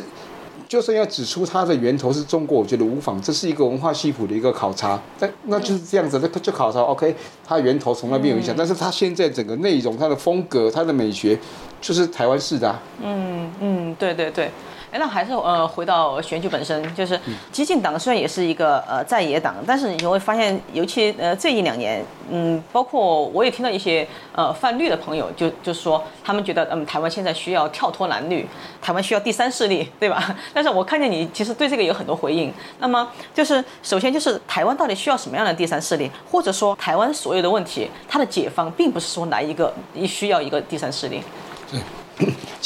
[0.68, 5.00] 就算要指出它的源头是中国，我觉得无妨，这是一个文化系谱的一个考察。
[5.18, 7.14] 但那就是这样子，那就考察 OK，
[7.46, 11.38] 它源头从那边有影响，但是它现在整个内容、它的风格、它的美学。
[11.78, 12.74] 就是台湾式的。
[13.02, 14.50] 嗯嗯，对对对。
[14.90, 17.18] 哎，那还是呃，回到选举本身，就是
[17.50, 28.46] 激进党虽然也是一个呃在野党，但是你会发现，尤其呃这一两年，嗯，包括我也听到一些呃泛绿的朋友，就就是说他们觉得嗯台湾现在需要跳脱蓝绿，
[28.80, 30.34] 台湾需要第三势力，对吧？
[30.54, 32.52] 但是我看见你其实对这个有很多回应。
[32.78, 41.22] 那么就是首先就是台湾到底需要什么样的第三势力，或者说台湾所有的问题，它的解方并不是说来一个一需要一个第三势力。
[41.70, 41.80] 对，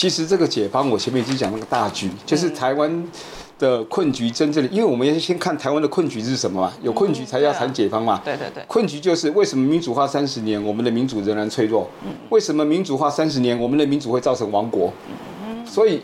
[0.01, 3.07] 其实这个解方，我前面已经讲那个大局，就是台湾
[3.59, 8.19] 的困局真正的，因为我们要先看台湾的困局是什么嘛，有困局才要谈解方嘛。
[8.25, 11.87] 对对对，困局就是为什么民主化三十年，我们的民主仍然脆弱？
[12.31, 14.91] 为什么民主化三十年，我们的民主会造成亡国？
[15.67, 16.01] 所以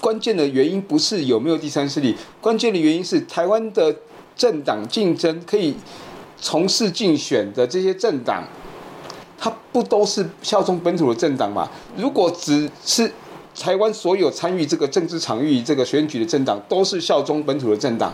[0.00, 3.92] 关键的原因不是有没有第三势力，关键的原因是台湾的
[4.36, 5.74] 政党竞争可以
[6.40, 8.44] 从事竞选的这些政党。
[9.42, 11.66] 它不都是效忠本土的政党嘛？
[11.96, 13.10] 如果只是
[13.60, 18.10] 台湾所有参与这个政治场域、这个选举的政党都是效忠本土的政党，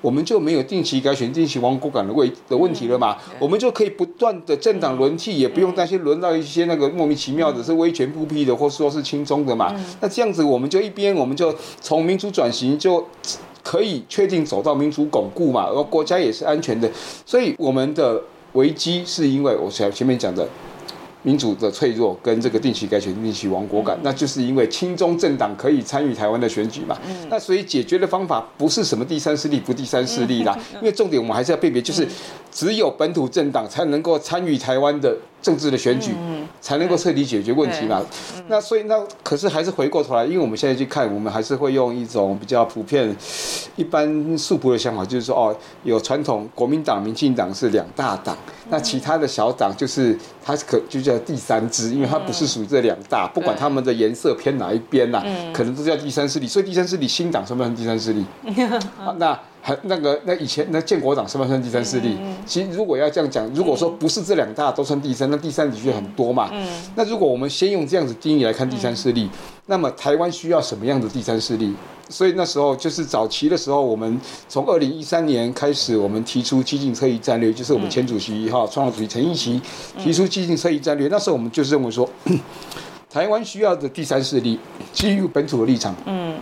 [0.00, 3.18] 我们就没有定期改选、定期亡国感的问的问题了嘛？
[3.38, 9.74] 我们就可以不断的政党轮替，也不用担心轮到一些那个莫名其妙的、是威权复辟的，或说是亲中的嘛？
[10.00, 13.06] 那这样子，我们就一边我们就从民主转型，就
[13.62, 15.66] 可以确定走到民主巩固嘛？
[15.66, 16.90] 而国家也是安全的，
[17.26, 18.22] 所以我们的。
[18.54, 20.48] 危机是因为我前前面讲的
[21.22, 26.96] 民主的脆弱跟这个定期改选、定期亡国感，那就是因为亲中政党可以参与台湾的选举嘛。
[27.28, 32.06] 那所以解决的方法不是什么第三势力不第三势力啦，因为重点我们还是要辨别，就是
[32.50, 36.12] 只有本土政党才能够参与台湾的政治的选举，
[36.60, 38.02] 才能够彻底解决问题嘛。
[38.48, 43.14] 那所以那可是还是回过头来，因为我们现在去看，我们还是会用一种比较普遍、
[43.76, 48.36] 一般素朴的想法，就是说哦，有传统国民党、民进党是两大党，
[48.70, 56.48] 那其他的小党就是它可就叫第三支，因为它不是属于这两大，不管他们的颜色偏哪一边呐，可能都叫第三势力。
[56.48, 58.24] 所以第三势力新党算不算第三势力？
[58.98, 59.38] 啊 那。
[59.68, 62.16] 还那个那以前那建国党是不算第三势力？
[62.46, 66.50] 其实如果要这样讲，如果说不是这两大都算第三，那第三的确很多嘛。
[66.94, 69.28] 那如果我们先用这样子定义来看第三势力，
[69.66, 71.74] 那么台湾需要什么样的第三势力？
[72.08, 79.60] 所以那时候就是早期的时候，我们从二零一三年开始，我们提出激进车移战略，就是我们前主席哈创主席陈义奇
[79.98, 81.08] 提出激进车移战略。
[81.08, 82.08] 那时候我们就是认为说。
[83.10, 84.58] 台湾需要的第三势力，
[84.92, 86.38] 基于本土的立场，嗯，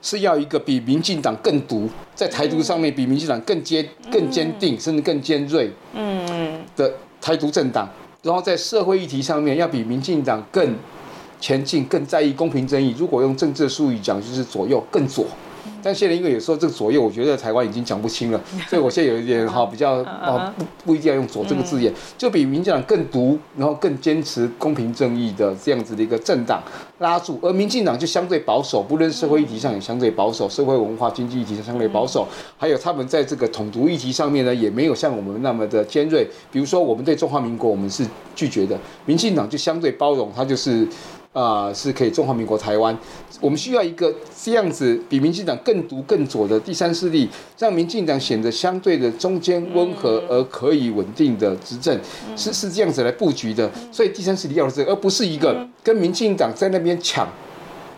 [0.00, 6.90] 是要一个比民进党更毒，在台独上面比民进党更坚、更坚定，甚至更尖锐，嗯，的
[7.20, 7.86] 台独政党。
[8.22, 10.74] 然后在社会议题上面，要比民进党更
[11.38, 12.94] 前进、更在意公平正义。
[12.98, 15.26] 如果用政治术语讲，就是左右更左。
[15.82, 26.62] 但现在因为有时候这个左右，我觉得台湾已经讲不清了， 所以我现在有一点哈比较啊 不不一定要用左这个字眼，就比民进党更独，然后更坚持公平正义的这样子的一个政党
[26.98, 36.28] 拉住，而民进党就相对保守，不论社会议题上也相对保守，社会文化经济议题上相对保守，还有他们在这个统独议题上面呢，也没有像我们那么的尖锐。
[36.50, 40.86] 比如说我们对中华民国我们是拒绝的，民进党就相对包容，他就是。
[41.38, 42.98] 啊，是可以中华民国台湾，
[43.40, 51.96] 我们需要一个这样子比民进党更独更左的第三势力，让民进党显得相对的中间温和而可以稳定的执政，
[52.34, 53.70] 是是这样子来布局的。
[53.92, 57.28] 所以第三势力要的是，而不是一个跟民进党在那边抢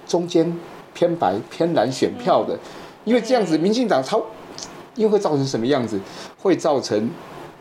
[0.07, 0.55] 中间
[0.93, 2.59] 偏白偏蓝选票的，
[3.07, 4.21] 因为这样子民进党它
[4.97, 5.99] 因为会造成什么样子？
[6.37, 7.09] 会造成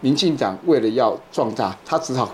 [0.01, 2.29] 民进党为了要壮大，他只好。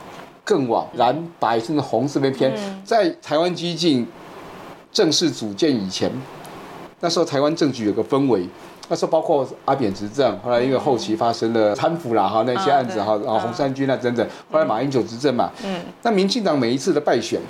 [0.46, 2.54] 更往蓝白甚至红这边偏，
[2.86, 4.08] 在台湾激进
[4.92, 6.10] 正式组建以前，
[7.02, 8.48] 那时候台湾政局有个氛围，
[8.88, 15.50] 那时候包括阿扁执政，后来因为后期发生了贪腐啦哈那些案子哈，然后红三军啊等等，后来马英九执政嘛，
[16.04, 17.42] 那民进党每一次的败选，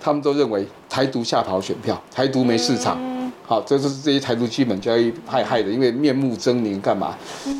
[0.00, 3.09] 他们都认为台独吓跑选票，台独没市场。
[3.50, 7.16] 好，这就是这些台独基本教育害害的，因为面目狰狞干嘛？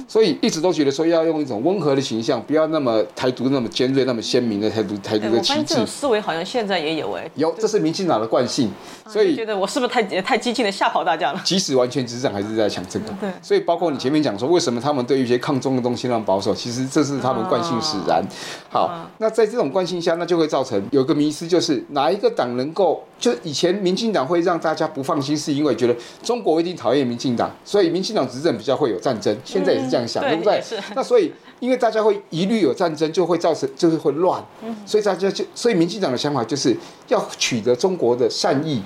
[0.07, 5.64] 所以一直都觉得说要用一种温和的形象，不要那么台独那么尖锐、那么鲜明的台独台独的旗帜。
[5.66, 7.29] 这种思维好像现在也有哎。
[7.35, 8.70] 有，这是民进党的惯性。
[9.09, 11.40] 所以觉得我是不是太太激进的吓跑大家了？
[11.44, 13.07] 即使完全执政，还是在抢这个。
[13.20, 13.29] 对。
[13.42, 16.55] 所以包括你前面讲说，为什么他们对于一些抗中的东西那么保守？
[16.55, 18.24] 其实这是他们惯性使然。
[18.68, 23.03] 好，那在这种惯性下，那就会造成有个迷失，就是哪一个党能够？
[23.18, 29.35] 就以前民进党会让大家不放心，是因为觉得中国一定讨厌民进党，所以民进党执政比较会有战争。
[29.45, 30.62] 现在也是这样想，对不对？
[30.95, 34.45] 那所以因为大家会一律有战争，就会造成就是会乱，
[34.85, 36.77] 所以大家就所以民进党的想法就是
[37.09, 38.83] 要取得中国的善意。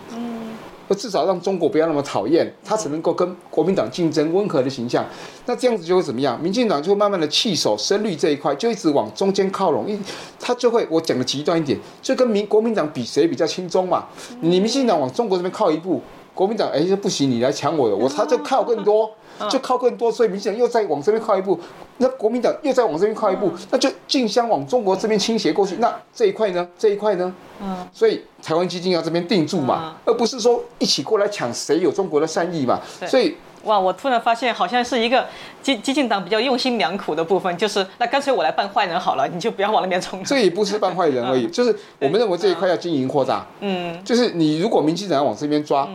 [0.87, 5.02] 或至少让中国不要那么讨厌，他只能够跟国民党竞争温和的形象，
[5.46, 6.38] 那这样子就会怎么样？
[6.42, 9.98] 民进党就会慢慢的弃守深绿这一块，就一直往中间靠拢，一
[10.38, 14.04] 他就会我讲的极端一点，就跟民国民党比谁比较轻松嘛？
[14.42, 16.02] 你民进党往中国这边靠一步，
[16.35, 19.11] 国民党哎不行，你来抢我的，我他就靠更多。
[19.51, 21.59] 就靠更多，所以民进党又再往这边靠一步，
[21.97, 25.75] 那国民党又再往这边靠一步，那就竞相往中国这边倾斜过去。
[25.81, 26.68] 那这一块呢？
[26.79, 27.35] 这一块呢？
[27.61, 32.81] 嗯，所以台湾基金要这边定住嘛，而不是说一起过来抢谁有中国的善意嘛。
[33.09, 33.37] 所以。
[33.64, 33.79] 哇！
[33.79, 35.27] 我突然发现，好像是一个
[35.62, 40.22] 激激进党比较用心良苦的部分，就是那干脆我来扮坏人好了，你就不要往那边冲。
[40.24, 43.46] 这也不是扮坏人而已，就是我们认为这一块要经营扩大。
[43.61, 45.88] 嗯，就是你如果民进党要往这边抓，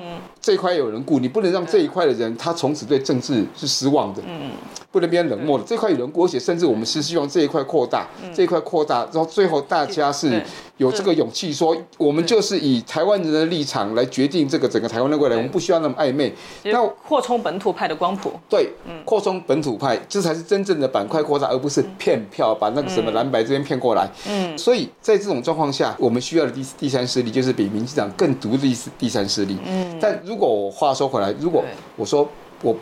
[0.49, 4.23] 这一块有人顾，你不能让这一块的人他从此对政治是失望的。
[4.25, 4.49] 嗯，
[4.91, 5.63] 不能变冷漠的。
[5.63, 10.43] 这块有人顾，而且甚至我们是希望这一块扩大，这一块扩大，然后最后大家是
[10.77, 16.33] 有这个勇气说，我们就是以台湾人的立场来决定这个整个台湾的未来，我们不需要那么暧昧。
[16.63, 17.59] 那扩充本。
[17.59, 18.71] 土派的光谱，对，
[19.03, 24.09] 扩充本土派，这才是真正的板块扩大，而不是骗票把那个什么蓝白这边骗过来。
[24.29, 29.57] 嗯，所以在这种状况下，我们需要的第第三势力就是比民进党更独立第第三势力。
[29.65, 31.63] 嗯，但如果我话说回来，如果
[31.95, 32.27] 我说
[32.63, 32.75] 我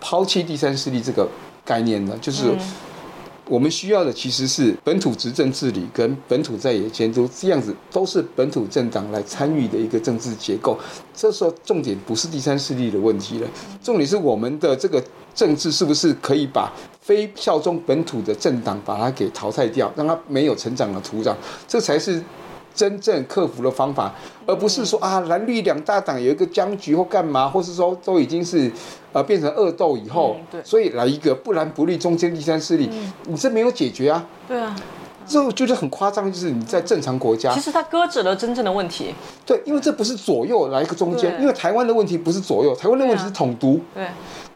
[0.00, 1.28] 抛弃第三势力这个
[1.64, 2.44] 概念呢，就是。
[3.46, 10.78] 我们需要的其实是本土执政治理跟本土在野监督，这样子都是本土政党来参与的一个政治结构。
[11.12, 13.48] 这时候重点不是第三势力的问题了，
[13.82, 15.02] 重点是我们的这个
[15.34, 21.34] 政治是不是可以把非效忠本土的政党把它给淘汰掉，让它没有成长的土壤，
[21.66, 22.22] 这才是
[22.74, 24.14] 真正克服的方法，
[24.46, 28.70] 而不是说啊蓝绿两大党有一个僵局或干嘛，或是说都已经是
[29.12, 30.62] 呃变成恶斗以后，嗯对。
[30.64, 32.88] 所以来一个不蓝不绿中间第三势力，
[33.26, 34.24] 你这没有解决啊。
[34.48, 34.74] 对啊，
[35.26, 37.52] 这我觉得很夸张，就是你在正常国家。
[37.54, 39.14] 其，实它搁置了真正的问题。
[39.44, 44.08] 对，因为这不是左右来一个中间，因为台湾的问题不是左右，台湾的问题是统独，对，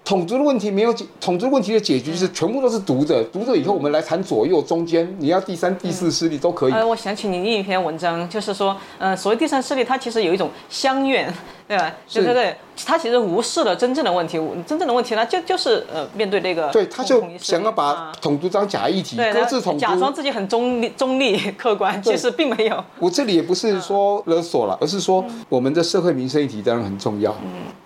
[0.05, 6.73] 统独的问题没有解，统独问题的解决就是全部都是独的，独的以后我们来谈左右中间，你要第三、第四势力都可以。
[6.73, 11.33] 呃，我想起你另一篇文章，就是说，呃，所谓第三势力，它其实有一种相怨，
[11.67, 11.91] 对吧？
[12.07, 12.23] 是。
[12.23, 18.13] 对对对，它其实无视了真正的问题，真正的问题呢，就就是呃，面对这个对，他就想要把啊。
[18.21, 19.79] 统独当假议题，对，搁置统独。
[19.81, 22.85] 假装自己很中立、中立、客观，其实并没有。
[22.99, 25.45] 我这里也不是说勒索了，而是说嗯。
[25.49, 27.35] 我们的社会民生议题当然很重要，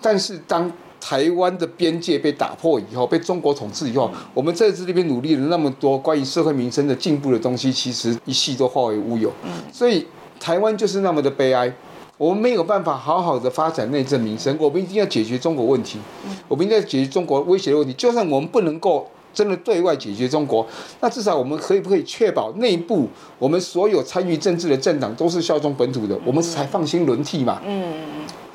[0.02, 0.68] 但是当
[1.00, 9.32] 台湾的边界被打破以后，被中国统治以嗯后，我们在这里边努力了那么多关于社会民生的进步的东西，其实一系都化为乌有。
[9.44, 10.06] 嗯所以
[10.40, 11.72] 台湾就是那么的悲哀。
[12.16, 17.92] 我们没有办法好好的发展内政民生，我们一定要解决中国问题，嗯我们一定要解决中国威胁的问题。
[17.92, 20.66] 就算我们不能够真的对外解决中国，
[21.00, 27.62] 那至少我们可以不可以确保内部我们所有参与政治的政党都是效忠本土的，我们才放心轮替嘛。
[27.64, 27.94] 嗯，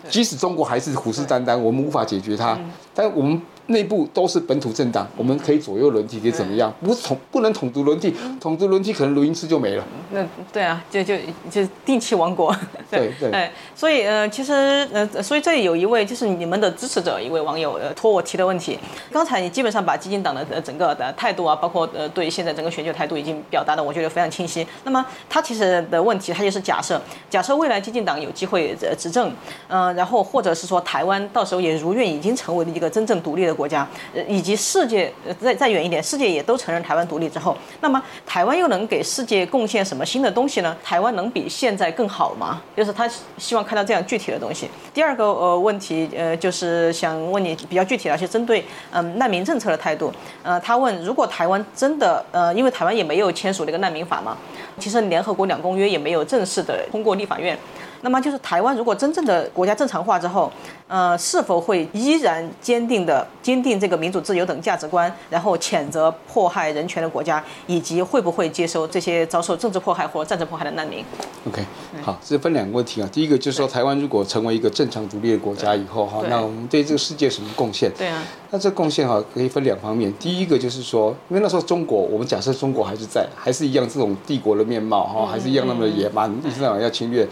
[0.10, 2.70] 即使中国还是虎视眈眈，我们无法解决它，嗯。
[2.94, 6.74] 但我们内部都是本土政党，我们可以左右轮替，可以怎么样？
[6.82, 9.84] 不是统不能统独轮替，嗯统独轮替可能录音室就没了。
[10.12, 11.16] 那对啊，就就
[11.50, 12.54] 就定期亡国。
[12.92, 14.52] 对对哎，所以呃，其实
[14.92, 18.78] 呃，所以这里有一位就是你们的支持者，一位网友呃托我提的问题。
[19.12, 24.68] 刚才你基本上把激进党的呃整个的态度啊，包括呃对现在整个选举态度已经表达的，我觉得非常清晰。
[24.84, 29.32] 那么他其实的问题，他就是假设，假设未来激进党有机会呃执政，
[29.68, 40.76] 呃，然后或者是说台湾到时候也如愿已经成为了一个真正独立的国家，呃，以及世界呃再再远一点，世界也都承认台湾独立之后，那么台湾又能给世界贡献什么新的东西呢？
[40.84, 42.62] 台湾能比现在更好吗？
[42.76, 44.70] 就是他希望看到这样具体的东西。
[44.94, 50.12] 第二个呃问题呃就是想问你比较具体的，是针对嗯、难民政策的态度。
[50.42, 54.38] 呃，他问如果台湾真的呃，因为台湾也没有签署那个难民法嘛，
[54.80, 57.58] 其实联合国两公约也没有正式的通过立法院。
[58.04, 60.52] 那么就是台湾如果真正的国家正常化之后，
[60.88, 71.04] 呃，是否会依然坚定的坚定这个民主自由等价值观，然后谴责迫害人权的国家，以及会不会接收这些遭受政治迫害或战争迫害的难民
[71.48, 71.66] ？OK，
[72.02, 73.10] 好，这分两个问题啊。
[73.12, 77.90] 第一个就是说，台湾如果成为一个正常独立的国家以后哈，那我们对这个世界什么贡献？
[77.98, 78.22] 对啊，
[78.54, 80.14] 那这贡献哈可以分两方面。
[80.20, 87.28] 第一个就是说，因为那时候中国，我们假设中国还是在，还是一样这种帝国的面貌哈，还是一样那么的野蛮，一直想要侵略。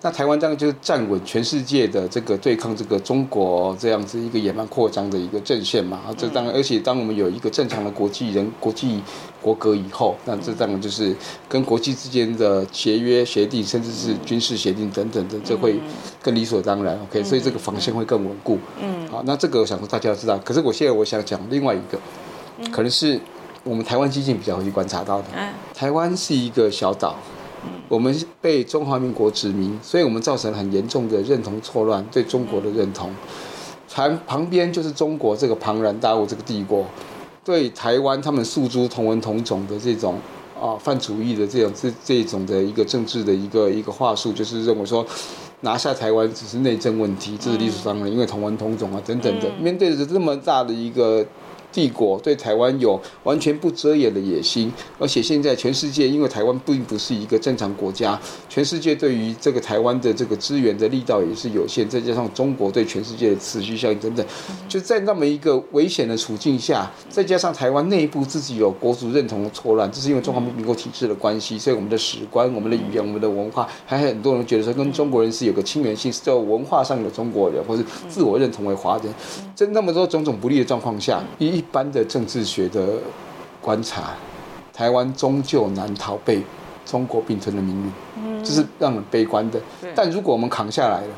[0.00, 5.98] 那台湾当然就是站稳全世界的这个对抗这个中国这样子一个野蛮扩张的一个阵线嘛。
[6.06, 9.02] 啊，这当然，而且当我们有一个正常的国际人国际
[9.42, 11.14] 国格以后，那这当然就是
[11.48, 15.78] 跟国际之间的协约、协定，甚至是军事协定等等的，这会
[16.22, 16.98] 更理所当然。
[17.02, 18.58] OK，所以这个防线会更稳固。
[18.80, 20.38] 嗯，好，那这个我想说大家要知道。
[20.38, 21.98] 可是我现在我想讲另外一个，
[22.70, 23.20] 可能是
[23.64, 25.24] 我们台湾基进比较会去观察到的。
[25.36, 27.16] 嗯台湾是一个小岛，
[27.88, 33.12] 我们被中华民国殖民，所以我们造成很严重的认同错乱，对中国的认同。
[33.92, 36.86] 旁旁边就是中国这个庞然大物这个帝国，
[37.44, 40.18] 对台湾他们诉诸同文同种的这种
[40.60, 45.06] 啊泛主义的这种这这种的一个政治的一个一个话术，就是认为说。
[45.64, 49.48] 拿下台湾只是内政问题，这是历史上的，因为同文同种啊等等的。
[49.60, 51.24] 面对着这么大的一个
[51.72, 64.24] 帝国对台湾有完全不遮掩的野心，而且现在全世界因为台湾并不是一个正常国家，全世界对于这个台湾的这个资源的力道也是有限，再加上中国对全世界的持续效应等等，
[64.68, 79.06] 就在那么一个危险的处境下，再加上台湾内部自己有国族认同的错乱，这是因为中华民国体制的关系，所以我们的史观、我们的语言、我们的文化，还很多人觉得说跟中国人是有个亲缘性，是叫文化上的中国人，或是自我认同为华人，
[79.54, 82.98] 在那么多种种不利的状况下，一一般的政治学的
[83.60, 84.14] 观察，
[84.72, 86.42] 台湾终究难逃被
[86.84, 89.60] 中国并吞的命运，这是让人悲观的。
[89.94, 91.08] 但如果我们扛下来了，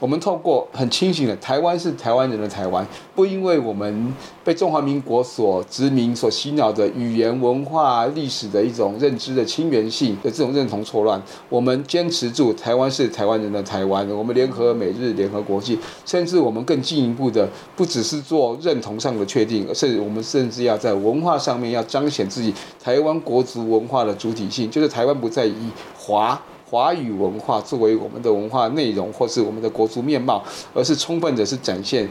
[0.00, 26.40] 我们透过很清醒的台湾是台湾人的台湾，不因为我们被中华民国所殖民、所洗脑的语言、文化、历史的一种认知的亲缘性的这种认同错乱，我们坚持住台湾是台湾人的台湾，我们联合美日、联合国际，甚至我们更进一步的，不只是做认同上的确定，而是我们甚至要在文化上面要彰显自己台湾国族文化的主体性，就是台湾不再以华。
[26.68, 30.42] 华语文化作为我们的文化内容，或是我们的国族面貌，
[30.74, 32.08] 而是充分的是展现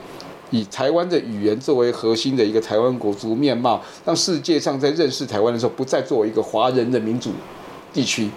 [0.50, 7.32] 以台湾的语言作为核心的一个台湾国族面貌，让世界上在认识台湾的时候，不再作为一个华人的民主
[7.94, 8.30] 地区。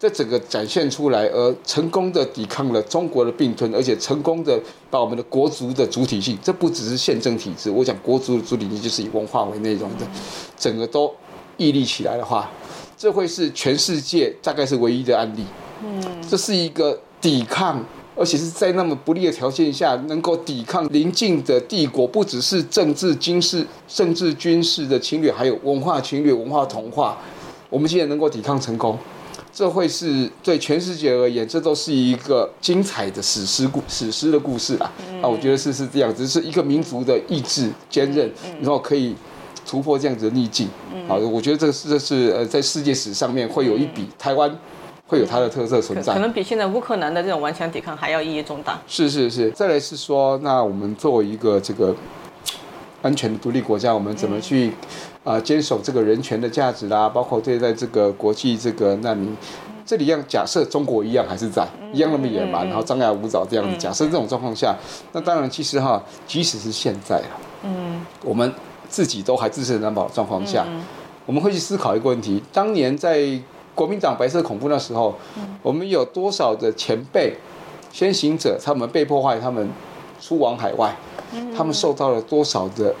[0.00, 4.56] 这整个展现出来，而成功的抵抗了中国的并吞，而且成功的
[4.88, 10.06] 把我们的国族的主体性，这不只是宪政体制，我讲国族的主体性就是以文化为内容的，
[10.56, 11.12] 整个都
[11.56, 12.48] 屹立起来的话，
[12.98, 15.44] 这会是全世界大概是唯一的案例。
[15.84, 17.82] 嗯，这是一个抵抗。
[18.20, 27.16] 而且是在那么不利的条件下，能够抵抗邻近的帝国，不只是政治、军事、甚至、军事的侵略，还有文化侵略、文化同化。
[27.70, 28.98] 我们既然能够抵抗成功，
[29.52, 34.92] 这会是对全世界而言，这都是一个精彩的史诗故史诗的故事啊！
[35.22, 38.28] 啊，我觉得是是这样，只是一个民族的意志坚韧，
[38.60, 39.14] 然后可以
[39.68, 40.68] 突破这样子的逆境。
[41.06, 44.50] 好，我觉得这个是这是呃，在世界史上面会有一笔台湾。
[45.10, 48.78] 会有它的特色存在，可能比现在乌克兰的这种顽强抵抗还要意义重大。
[48.86, 51.96] 是是是，再来是说，那我们作为一个这个
[53.00, 54.70] 安全的独立国家，我们怎么去
[55.24, 57.08] 啊坚守这个人权的价值啦？
[57.08, 59.34] 包括对待这个国际这个难民，
[59.86, 63.74] 这里样假设中国一样还是在一样那么野蛮，然后张牙舞爪这样子。
[63.78, 64.76] 假设这种状况下，
[65.12, 68.52] 那当然其实哈，即使是现在啊，嗯，我们
[68.88, 70.66] 自己都还自身难保的状况下，
[71.26, 73.38] 我们会去思考一个问题：当年在。
[73.74, 75.14] 国民党白色恐怖那时候，
[75.62, 77.32] 我们有多少的前辈、
[77.92, 79.70] 先行者，他们被迫害，他们
[80.20, 80.96] 出往海外，
[81.56, 82.92] 他们受到了多少的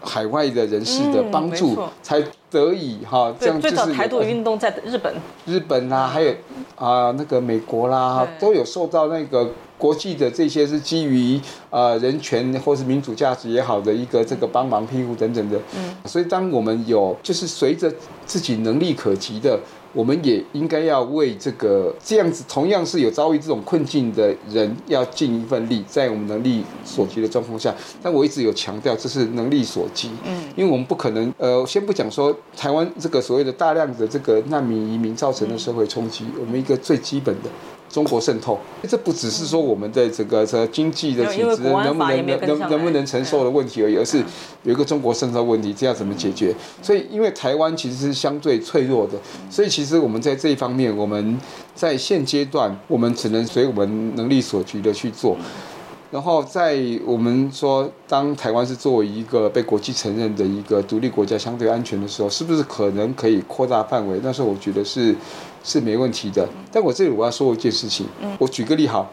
[0.00, 3.60] 海外的人士的帮助，才得以哈这样。
[3.60, 5.14] 最早台独运动在日本，
[5.46, 6.32] 日本啦，还有
[6.74, 9.48] 啊那个美国啦，都有受到那个。
[9.80, 17.90] 国际的这些是基于呃人权或是民主价值也好的一个这个帮忙庇护等等的，嗯，所以当我们有就是随着
[18.26, 19.58] 自己能力可及的，
[19.94, 37.48] 我们也应该要为这个这样子同样是有遭遇这种困境的人要尽一份力，在我们能力所及的状况下，但我一直有强调这是能力所及，嗯，因为我们不可能呃先不讲说台湾这个所谓的大量的这个难民移民造成的社会冲击，我们一个最基本的。
[37.90, 38.56] 中国渗透，
[38.88, 44.18] 这不只是说我们的这个这经济的体制能不能能能不能承受的问题而已，而是
[44.62, 46.54] 有一个中国渗透问题，这要怎么解决？
[46.80, 49.14] 所以，因为台湾其实是相对脆弱的，
[49.50, 51.36] 所以其实我们在这一方面，我们
[51.74, 55.36] 在现阶段，我们只能随我们能力所及的去做。
[56.12, 64.20] 然后，在我们说，当台湾是作为一个被国际承认的一个独立国家，相对安全的时候，是不是可能可以扩大范围？
[64.22, 65.14] 那时候我觉得是。
[65.62, 68.06] 是没问题的，但我这里我要说一件事情，
[68.38, 69.10] 我举个例好，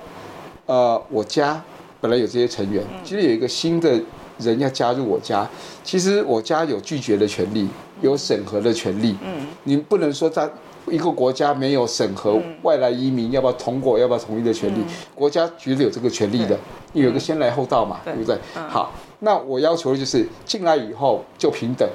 [0.66, 1.62] 呃，我家
[2.00, 4.00] 本来有这些成员，其实有一个新的
[4.40, 5.48] 人要加入我家，
[5.84, 7.68] 其实我家有拒绝的权利，
[8.02, 10.50] 有审核的权利，嗯，你不能说在
[10.90, 14.82] 一个国家没有审核外来移民要不要通过，要不要同意的权利，
[15.14, 16.58] 国家绝对有这个权利的，
[16.94, 18.38] 有个先来后到嘛，对不对？
[18.70, 21.88] 好，那我要求的就是进来以后就平等。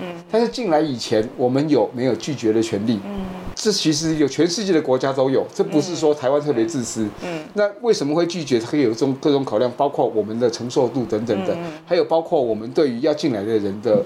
[0.00, 3.00] 嗯，但是进来以前，我们有没有拒绝的权利？
[3.04, 3.24] 嗯，
[3.54, 7.08] 这其实有全世界的国家都有，这不是说台湾特别自私。
[7.24, 8.58] 嗯，那为什么会拒绝？
[8.60, 14.04] 可以有种各种考量，包括我们的承受度等等的，还有包括我们对于要进来的人的。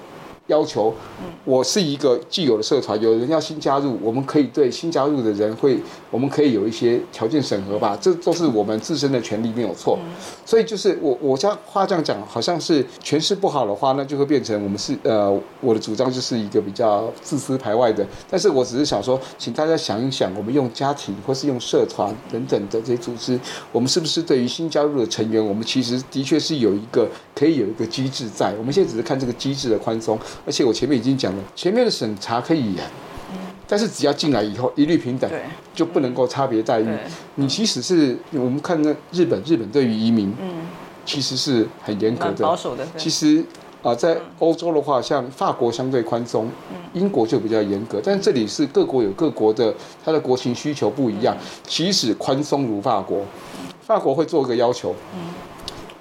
[0.49, 0.93] 要求，
[1.45, 5.79] 我是一个既有的社团，有人要新加入，我们可以对新加入的人会，
[6.11, 9.99] 我们可以有一些条件审核吧，这都是我们自身的权利，没有错。
[10.45, 18.05] 所以就是我我这样话这样讲，好像是诠释不好的话，那就会变成我们是呃，我的主张就是一个比较自私排外的。
[18.29, 23.39] 但是我只是想说，请大家想一想，我们用家庭或是用社团等等的这些组织，
[23.71, 28.53] 我们是不是对于新加入的成员，我们其实的确是有一个可以有一个机制在。
[28.59, 30.19] 我们现在只是看这个机制的宽松。
[30.47, 32.85] 而且我前面已经讲了，前面的审查可以严，
[33.67, 35.31] 但是只要进来以后一律平等，
[35.75, 36.89] 就不能够差别待遇。
[37.37, 40.67] 你即使是我们看那日本，日本对于移民，嗯，
[41.05, 42.87] 其实是很严格的，保守的。
[42.97, 43.43] 其实
[43.83, 46.49] 啊，在欧洲的话，像法国相对宽松，
[46.93, 48.01] 英国就比较严格。
[48.05, 49.75] 但是这里是各国有各国的，
[50.05, 51.37] 它的国情需求不一样。
[51.65, 53.25] 即使宽松如法国，
[53.81, 54.95] 法国会做一个要求。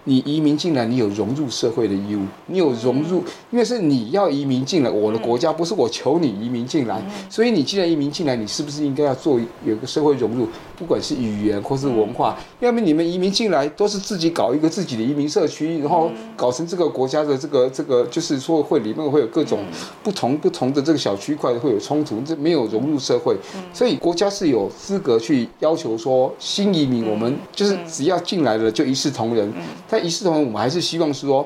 [0.05, 6.99] 你移民进来，你有融入社会的义务，你有融入，因为是你要移民进来我的国家，不是我求你移民进来，
[7.29, 19.59] 所以你既然移民进来，你是不是应该要做有个社会融入，不管是语言或是文化，要么你们移民进来都是自己搞一个自己的移民社区，然后搞成这个国家的这个这个，就是说会里面会有各种
[20.03, 23.35] 不同不同的这个小区块会有冲突，这没有融入社会，
[23.71, 29.53] 所以国家是有资格去要求说新移民，我们就是只要进来了就一视同仁。
[29.91, 31.45] 但一视同仁，我们还是希望是说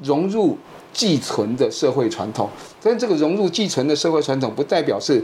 [0.00, 0.58] 融入
[0.92, 2.50] 寄存的社会传统。
[2.82, 5.22] 但这个融入寄存的社会传统，不代表是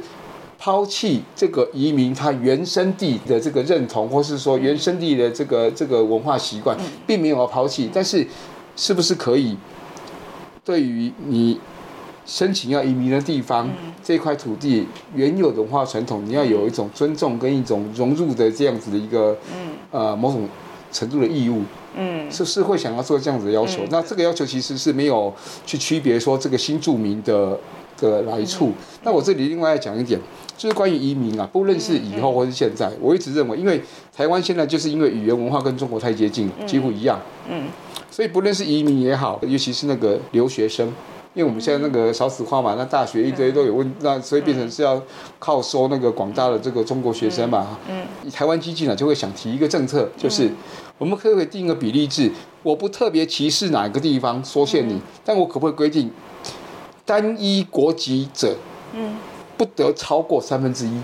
[0.60, 7.90] 抛弃这个移民他原生地的这个认同，或是说原生地的这个这个文化习惯，并没有要抛弃。
[7.92, 8.24] 但是，
[8.76, 9.56] 是不是可以
[10.64, 11.58] 对于你
[12.24, 13.68] 申请要移民的地方，
[14.04, 14.86] 这块土地
[15.16, 19.36] 原有的文化传统，你要有一种尊重跟一种融入的这样子的一个，
[19.90, 20.48] 呃，某种
[20.92, 21.62] 程度的义务。
[21.96, 23.82] 嗯，是是会想要做这样子的要求。
[23.90, 25.32] 那这个要求其实是没有
[25.66, 27.58] 去区别说这个新住民的
[27.98, 28.72] 的来处。
[29.02, 30.18] 那我这里另外要讲一点，
[30.56, 33.82] 就是关于移民啊，不论是以后或是现在，我一直认为，因为
[34.16, 37.20] 台湾现在就是因为语言文化跟中国太接近，几乎一样。
[37.48, 37.68] 嗯，
[38.10, 40.92] 所以不论是移民也好，尤其是那个留学生。
[41.34, 45.02] 因为我们现在那个少子化嘛，那大学一堆都有问，那所以变成是要
[45.38, 47.78] 靠收那个广大的这个中国学生嘛。
[47.88, 48.06] 嗯。
[48.30, 50.50] 台湾基金呢就会想提一个政策，就是
[50.98, 52.30] 我们可不可以定一个比例制？
[52.62, 56.10] 我不特别歧视哪一个地方缩限你，但我可不可以规定
[57.04, 58.54] 单一国籍者，
[58.92, 59.16] 嗯，
[59.56, 61.00] 不得超过三分之一？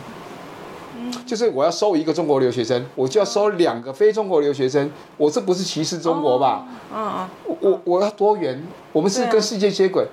[1.29, 1.31] 嗯。
[1.31, 6.67] 就是我要收一个中国留学生，我就要收两个非中国留学生，我这不是歧视中国吧？
[6.95, 7.57] 嗯嗯。
[7.61, 8.63] 我我要多元，
[8.93, 10.07] 我们是跟世界接轨。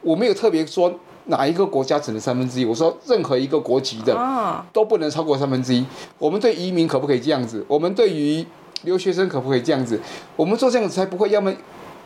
[0.00, 0.92] 我没有特别说
[1.26, 5.84] 哪一个国家只能三分之一，我说任何一个国籍的都不能超过三分之一。
[6.18, 7.64] 我们对移民可不可以这样子？
[7.68, 8.44] 我们对于
[8.82, 10.00] 留学生可不可以这样子？
[10.36, 11.52] 我们做这样子才不会要么。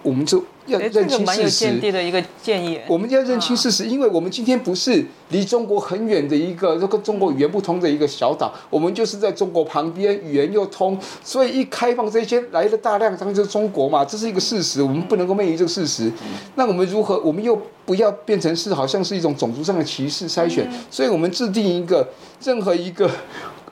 [0.03, 1.93] 我们就要认清事实。
[1.93, 2.79] 的一个建议。
[2.87, 16.11] 我们要认清事实，因为我们今天不是离中国很远的一个，这个中国语言不通的一个小岛，我们就是在中国旁边，语言又通，所以一开放这些来的大量，当然就是中国嘛，这是一个事实，我们不能够昧于这个事实。
[16.55, 17.19] 那我们如何？
[17.21, 22.07] 我们又不要变成是好像是一种种族上的歧视筛选，所以我们制定一个
[22.43, 23.11] 任何一个。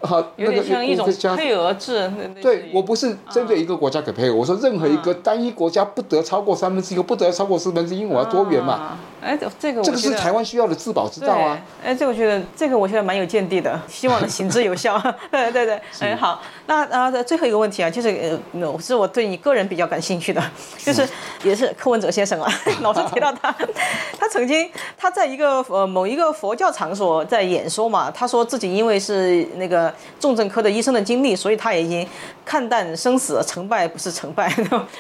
[0.03, 2.11] 好，那个像一种配额制。
[2.43, 8.99] 对，我不是针对一个国家给配额，我说任何一个单一国家不得超过三分之一，不得超过四分之一，我要多元嘛。
[9.21, 11.59] 哎，这个这个是台湾需要的自保之道啊。
[11.85, 15.01] 哎，这个我觉得这个我觉得蛮有见地的，希望能行之有效。
[15.31, 20.43] 对 对对，哎好，那啊最后一个问题啊，就是呃，是我对你个人比较感兴趣的，
[20.79, 21.09] 就是
[21.43, 22.53] 也是柯文哲先生啊，
[22.83, 23.55] 老是提到他，
[24.19, 32.07] 他曾经他在一个呃某一个佛教场所在演说嘛，他说自己因为是那个重症科的医生的经历，所以他也已经
[32.45, 34.53] 看淡生死，成败不是成败。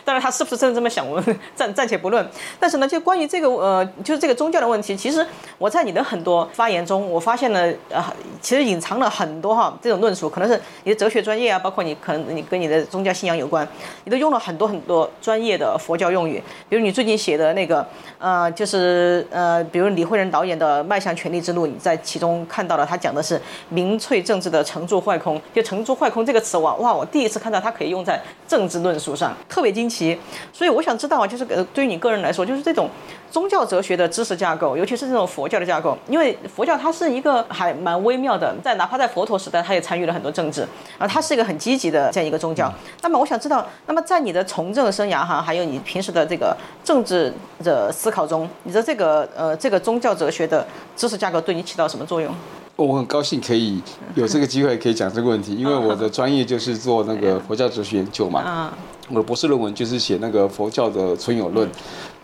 [0.05, 2.27] 当然他是不是真的这么想，我们暂暂且不论。
[2.59, 4.27] 但是呢，就关于这个呃就是。
[4.27, 5.25] 这个宗教的问题，其实
[5.57, 8.03] 我在你的很多发言中，我发现了呃，
[8.41, 13.65] 其实隐藏了很多哈这种论述，可能是你的哲学专业啊，包括你可能你跟你的宗教信仰有关，
[14.03, 17.87] 你都用了很多很多专业的佛教用语，比如你最近写的那个
[18.19, 30.19] 呃，就是呃，比如李慧仁导演的《迈向权力之路》，你在其中看到了他讲的是民粹政治的成住坏空，就成住坏空这个词，哇哇，我第一次看到它可以用在政治论述上，特别惊奇。
[30.53, 32.89] 所以我想知道啊，就是呃，对于你个人来说，就是这种
[33.31, 34.07] 宗教哲学的。
[34.17, 40.67] 知识架构，尤其是这种佛教的架构，因为佛教它是一个还蛮微妙的，在哪怕在佛陀时代，它也参与了很多政治，
[40.97, 42.73] 啊，它是一个很积极的这样一个宗教。
[43.03, 47.31] 那么我想知道，那么在你的从政生涯哈，还有你平时的这个政治
[47.63, 50.67] 的思考中，你的这个呃这个宗教哲学的
[50.97, 52.35] 知识架构对你起到什么作用？
[52.77, 53.83] 我很高兴可以
[54.15, 58.73] 有这个机会可以讲这个问题， 因为我的专业就是做那个佛教哲学研究嘛，
[59.09, 61.69] 我的博士论文就是写那个佛教的存有论，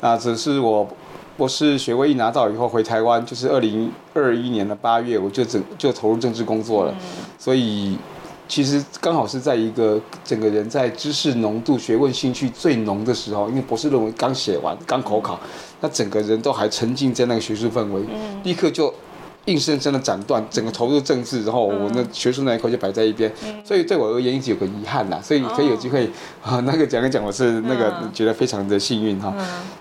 [0.03, 0.87] 那只是我。
[1.35, 6.95] 博士学位一拿到以后，回台湾就是二零二一年的八月，我就整就投入政治工作了。
[7.39, 7.97] 所以
[8.47, 15.41] 其实刚好是在一个整个人在知识浓度、学问兴趣最浓的时候，因为博士论文刚写完、刚口考，
[15.81, 18.03] 那整个人都还沉浸在那个学术氛围，
[18.45, 18.93] 立刻就。
[19.47, 23.33] 硬生生的斩断整个投入政治，然后我那学术那一块就摆在一边，
[23.65, 26.09] 所以对我而言一直有个遗憾呐，所以可以有机会
[26.43, 29.35] 啊，那个讲一讲，我是那个觉得非常的幸运哈。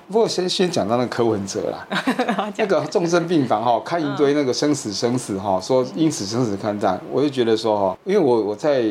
[0.10, 1.88] 不过先先讲到那个柯文哲啦，
[2.58, 8.84] 那个重症病房哈，看一堆那个生死生死哈，说因此生死看淡，我就觉得说哈，因为我我在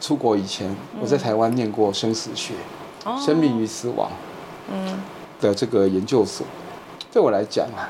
[0.00, 2.54] 出国以前，我在台湾念过生死学，
[3.24, 4.10] 生命与死亡，
[4.72, 4.98] 嗯。
[5.40, 6.44] 的这个研究所，
[7.12, 7.86] 对我来讲啊。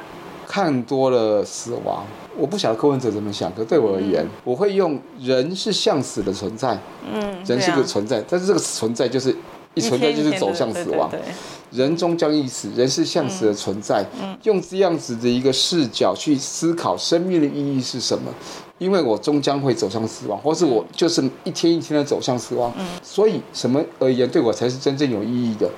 [0.49, 6.79] 看多了死亡，我不晓得柯文哲怎么想，可对我而言，我会用人是向死的存在，
[7.13, 9.37] 嗯，人是个存在，但是这个存在就是
[9.75, 11.11] 一存在就是走向死亡，
[11.71, 14.03] 人终将一死，人是向死的存在，
[14.45, 18.33] 用这样子的一个视角去思考生命的意义是什么。
[18.79, 22.73] 因为我终将会走向死亡，或是我就是一天一天的走向死亡，
[23.03, 25.69] 所以什么而言对我才是真正有意义的？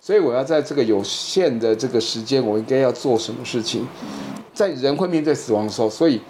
[0.00, 3.86] 所以我要在这个有限的这个时间，我应该要做什么事情？
[4.52, 6.20] 在人会面对死亡的时候，所以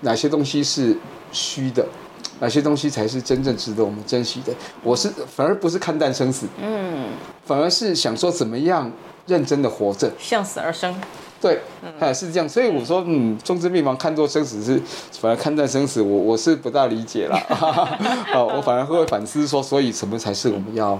[0.00, 0.96] 哪些东西是
[1.30, 1.86] 虚的，
[2.40, 4.52] 哪些东西才是真正值得我们珍惜的？
[4.82, 7.08] 我是反而不是看淡生死，嗯，
[7.44, 8.90] 反而是想说怎么样
[9.26, 10.98] 认真的活着，向死而生。
[11.40, 11.60] 对，
[12.00, 14.80] 哎，是这样，所以我说，嗯，中之病房看作生死是，
[15.20, 20.98] 反而看待生死，我我是不大理解了，啊， 我反而会反思说，所以什么才是我们要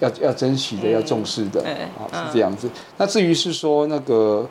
[0.00, 1.72] 要要珍惜的、要重视的对
[2.10, 2.68] 啊，是这样子。
[2.96, 4.44] 那至于是说那个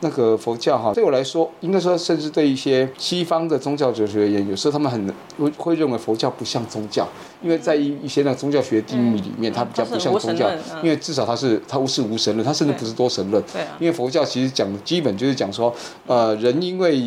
[0.00, 7.08] 那个佛教哈，对我来说，应该说，甚至对一些西方的宗教哲学而言，有时候他们很会会认为佛教不像宗教，
[7.42, 10.48] 因为在一一些那个宗教学定义里面，它比较不像宗教
[10.80, 13.42] 因为至少它是它是无神论，它甚至不是多神论。
[13.52, 13.62] 对。
[13.62, 15.74] 啊，因为佛教其实讲的基本就是讲说，
[16.06, 17.00] 呃，人因为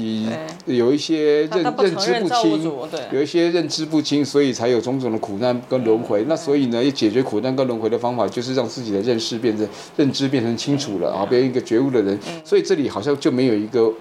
[0.66, 2.72] 有一些认认知不清，
[3.12, 6.26] 有一些认知不清，所以才有种种的苦难跟轮回。
[6.28, 12.18] 那所以呢，要解决苦难跟轮回的方法，就是让自己的认识变成认知变成清楚了啊，变成一个觉悟的人。
[12.44, 13.94] 所以这里好像就没有一个。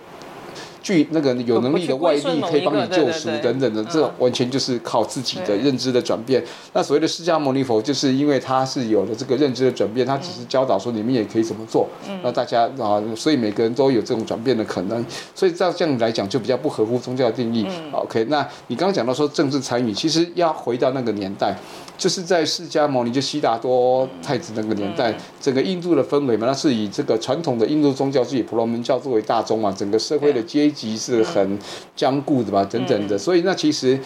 [0.82, 6.42] 具那个有能力的外力可以帮你救赎等等的，这完全就是靠自己的认知的转变。
[6.72, 11.88] 那所谓的释迦牟尼佛，就是因为他是有了这个认知的转变，他只是教导说你们也可以怎么做。
[12.22, 15.04] 那大家啊，所以每个人都有这种转变的可能。
[15.34, 17.66] 所以照这样来讲，就比较不合乎宗教定义。
[17.92, 21.56] OK，那你刚刚讲到说政治参与，其实要回到那个年代。
[21.98, 31.58] 就是在释迦牟尼就悉达多太子那个年代，整个印度的氛围嘛，那是以这个传统的印度宗教是以婆罗门教作为大宗嘛，整个社会的阶级是很
[31.94, 33.98] 坚固的吧，等等的，所以那其实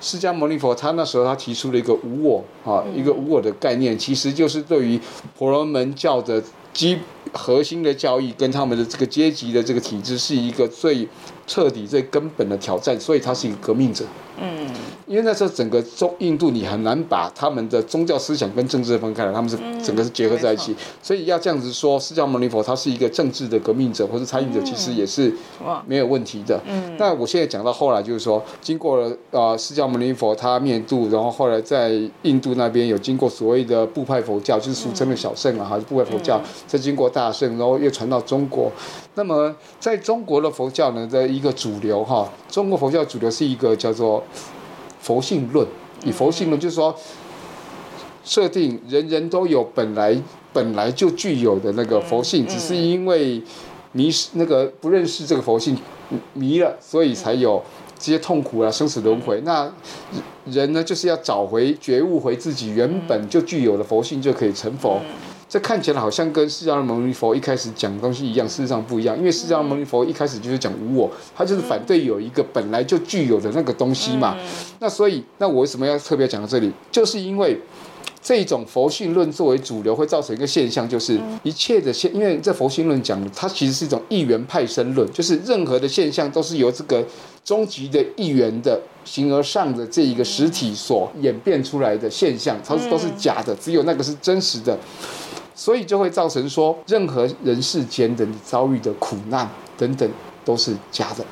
[0.00, 5.00] 释迦牟尼佛他那时候他提出了一个无我啊，一个无我的概念，其实就是对于
[5.38, 6.42] 婆罗门教的
[6.72, 6.98] 基
[7.32, 11.08] 核心的教义跟他们的这个阶级的这个体制是一个最
[11.46, 14.04] 彻底、最根本的挑战，所以他是一个革命者。
[14.38, 14.68] 嗯，
[15.06, 25.32] 因为那时候整个中印度你很难把他们的宗教思想跟政治分开来，他们是整个是结合在一起，所以要这样子说，释迦牟尼佛他是一个政治的革命者或是参与者，其实也是
[25.86, 26.60] 没有问题的。
[26.66, 31.92] 嗯，那我现在讲到后来就是说，经过了呃释迦牟尼佛他灭度，然后后来在
[32.22, 38.72] 印度那边有经过所谓的部派佛教，就是俗称的小圣啊，还是部派佛教，再经过大圣，然后又传到中国。
[39.14, 44.22] 那么在中国的佛教呢的一个主流哈，中国佛教主流是一个叫做
[45.00, 45.66] 佛性论，
[46.04, 46.94] 以佛性论就是说，
[48.24, 50.16] 设定人人都有本来
[50.52, 53.42] 本来就具有的那个佛性，只是因为
[53.92, 55.76] 迷失那个不认识这个佛性
[56.34, 57.62] 迷了，所以才有
[57.98, 59.40] 这些痛苦啊，生死轮回。
[59.42, 59.72] 那
[60.46, 65.00] 人呢，就是要找回觉悟，回自己原本就具有的佛性，就可以成佛。
[65.56, 69.16] 这看起来好像跟释迦牟尼佛一开始讲的东西一样，事实上不一样。
[69.16, 74.36] 因为释迦牟尼佛一开始就是讲无我，他就是反对有一个本来就具有的那个东西嘛。
[74.80, 76.70] 那所以，那我为什么要特别讲到这里？
[76.92, 77.58] 就是因为
[78.20, 87.02] 这种佛性论作为主流，会造成一个现象，就是一切的现，因为这佛性论讲的，它其实是一种一元派生论，就是任何的现象都是由这个
[87.42, 94.78] 终极的一元的形而上的这一个实体所演变出来的现象，它是都是假的，只有那个是真实的。
[95.56, 99.48] 所以就会造成说，任何人世间的你遭遇的苦难
[99.78, 100.08] 等等
[100.44, 101.24] 都是假的，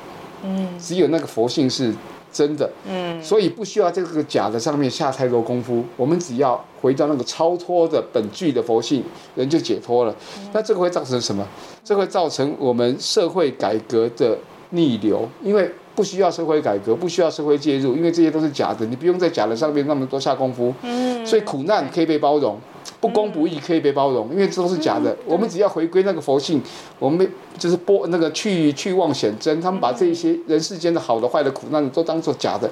[0.43, 1.93] 嗯，只有那个佛性是
[2.33, 9.03] 真的，嗯，所以不需要这个假的上面下太多功夫，我们只要回到那个超脱的本具的佛性，
[9.35, 10.15] 人就解脱了。
[10.51, 11.47] 那这个会造成什么？
[11.83, 14.35] 这会造成我们社会改革的
[14.71, 22.59] 逆流，因为不需要社会改革，不需要社会介入，因为这些都是假的，你不用在假的上面那么多下功夫，嗯，所以苦难可以被包容。
[23.01, 25.15] 不公不义可以被包容，因为这都是假的。
[25.25, 26.61] 我们只要回归那个佛性，
[26.99, 27.27] 我们
[27.57, 29.59] 就是波那个去去妄显真。
[29.61, 32.69] 他们把这一些人世间的好的坏的苦难都当做假的，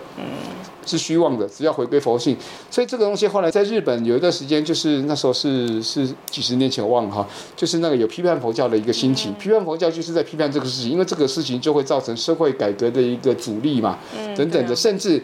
[0.86, 1.48] 是虚妄的。
[1.48, 2.38] 只要回归佛性，
[2.70, 9.32] 所以这个东西后来在日本有一段时间，就是那时候是是几十年前我忘了哈，就是那个有批判佛教的一个兴起。
[9.40, 13.98] 批判佛教就是在批判这个事情，因为这个事情就会造成社会改革的一个阻力嘛，
[14.36, 15.22] 等等的，甚至。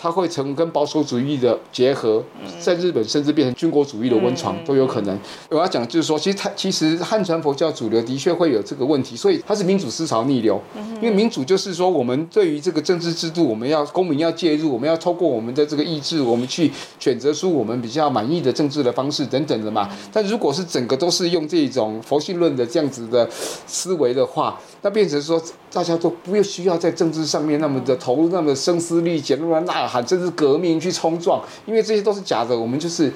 [0.00, 2.22] 它会成跟保守主义的结合，
[2.60, 5.18] 在日本甚至变成军国主义的温床都有可能。
[5.48, 10.60] 我要讲就是说，其实它其实汉传佛教主流的确会有这个问题，所以它是民主思潮逆流。
[11.00, 16.70] 因为民主就是说，我们对于这个政治制度，我们要公民要介入，我们要透过我们的这个意志，我们去
[17.00, 19.88] 选择出我们比较满意的政治的方式等等的嘛。
[20.12, 23.28] 但如果是整个都是用这种佛性论的这样子的
[23.66, 25.40] 思维的话，那变成说
[25.72, 32.56] 大家都不需要在政治上面那么的投入，那么声嘶力竭，那么呐喊，甚至革命去冲撞，因为这些都是假的。
[32.56, 33.12] 我们就是，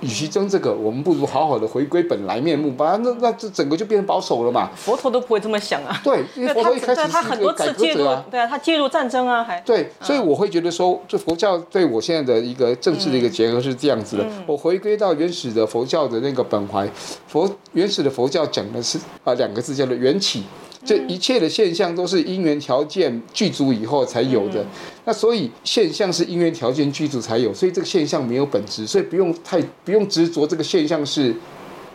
[0.00, 4.70] 与其争这个，我们不如好好的回归本来面目，把那那这整个就变成保守了嘛。
[4.74, 6.00] 佛陀都不会这么想啊。
[6.02, 14.26] 对，因为 佛陀一开始他很多次介入啊，对啊，他介入战争啊，还对，所以我会觉得说，这佛教对我现在的一个政治的一个结合是这样子的。
[14.46, 16.88] 我回归到原始的佛教的那个本怀，
[17.26, 20.44] 佛原始的佛教讲的是啊两个字叫做缘起。
[20.84, 24.64] 这一切的现象都是因缘条件具足以后才有的，
[25.04, 31.34] 那所以现象是因缘条件具足才有，所以这个现象没有本质，所以不用太不用执着这个现象是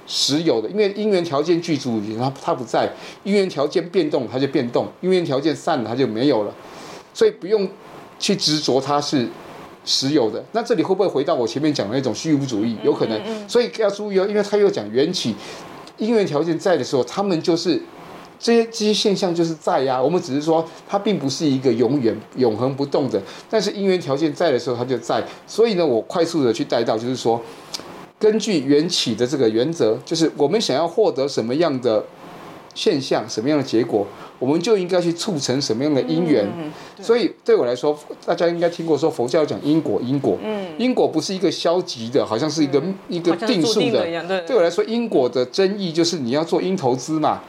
[0.05, 2.87] 实有的，因为因缘条件具足，它它不在，
[3.23, 6.53] 因缘条件变动它就变动，因缘条件散了它就没有了，
[7.11, 7.67] 所以不用
[8.19, 9.27] 去执着它是
[9.83, 10.45] 实有的。
[10.51, 12.77] 那这里会不会回到我前面讲的那种虚无主义？
[12.83, 13.49] 有可能。
[13.49, 15.33] 所以要注意哦，因为他又讲缘起，
[15.97, 17.81] 因缘条件在的时候，他们就是
[18.39, 20.01] 这些这些现象就是在呀。
[20.01, 25.23] 我们只是说它并不是一个永远永恒不动的，但是因缘条件在的时候，它就在。
[25.47, 27.41] 所以呢，我快速的去带到，就是说，
[28.19, 32.03] 根据缘起的这个原则，就是我们想要获得什么样的
[32.75, 34.05] 现象，什么样的结果。
[34.37, 36.45] 我们就应该去促成什么样的因缘？
[37.01, 40.37] 所以对我来说，大家应该听过说佛教讲因果，因果，
[40.77, 44.05] 因果不是一个消极的，好像是一个一个定数的。
[44.45, 47.41] 对我来说，因果的争议就是你要做因投资嘛。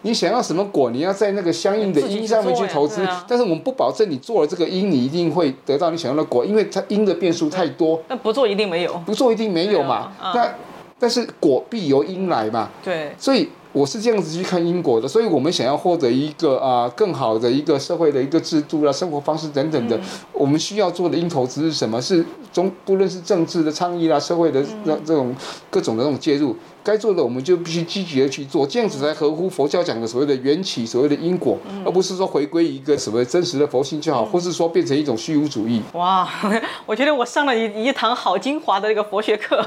[0.00, 3.06] 你想要什么果，你要在那个相应的因上面去投资。
[3.28, 8.02] 但是我们不保证你做了这个因，你一定会得到你想要的果，因为它因的变数太多。
[8.08, 10.10] 那不做一定没有，不做一定没有嘛。
[10.34, 10.54] 那
[10.98, 12.70] 但是果必由因来嘛。
[12.82, 13.50] 对，所以。
[13.72, 19.98] 我是这样子去看英国的，所以我们想要获得一个啊更好的一个社会的一个制度啦、生活方式等等的，
[20.32, 22.00] 我们需要做的因投资是什么？
[22.02, 25.34] 是中不论是政治的倡议啦、社会的这这种
[25.70, 26.56] 各种的这种介入。
[26.82, 35.82] 该做的我们就必须积极的去做，这样子才合乎佛教讲的所谓的缘起，所谓的因果，而不是说回归一个什么真实的佛性就好，或是说变成一种虚无主义。
[35.92, 36.28] 哇，
[36.86, 39.64] 我觉得我上了一一堂好精华的那个佛学课，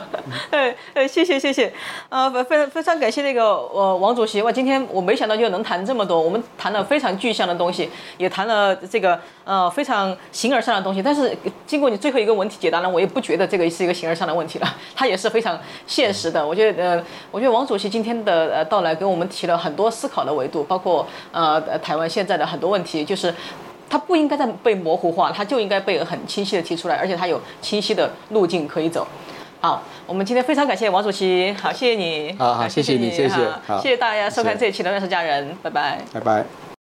[0.50, 1.72] 呃呃， 谢谢谢谢，
[2.10, 11.38] 呃，非常非常感谢那个呃王主席，哇，今天我没想到就能谈这么多，我们谈了非常具象的东西，也谈了这个呃非常形而上的东西，但是
[11.68, 17.03] 经过你最后一个问题解答呢，我也不觉得这个是一个形而上的问题了，它也是非常现实的，我觉得呃。
[17.32, 23.34] 我觉得王主席今天的呃到来给我们提了很多思考的维度，包括呃台湾现在的很多问题，就是
[23.90, 29.08] 它不应该再被模糊化，它就应该被很清晰的提出来，而且它有清晰的路径可以走。
[29.62, 33.36] 好，我们今天非常感谢王主席，好，谢谢你，好好谢谢你，谢谢，
[33.82, 36.73] 谢谢大家收看这一期的《乱世佳人》，拜拜，拜拜。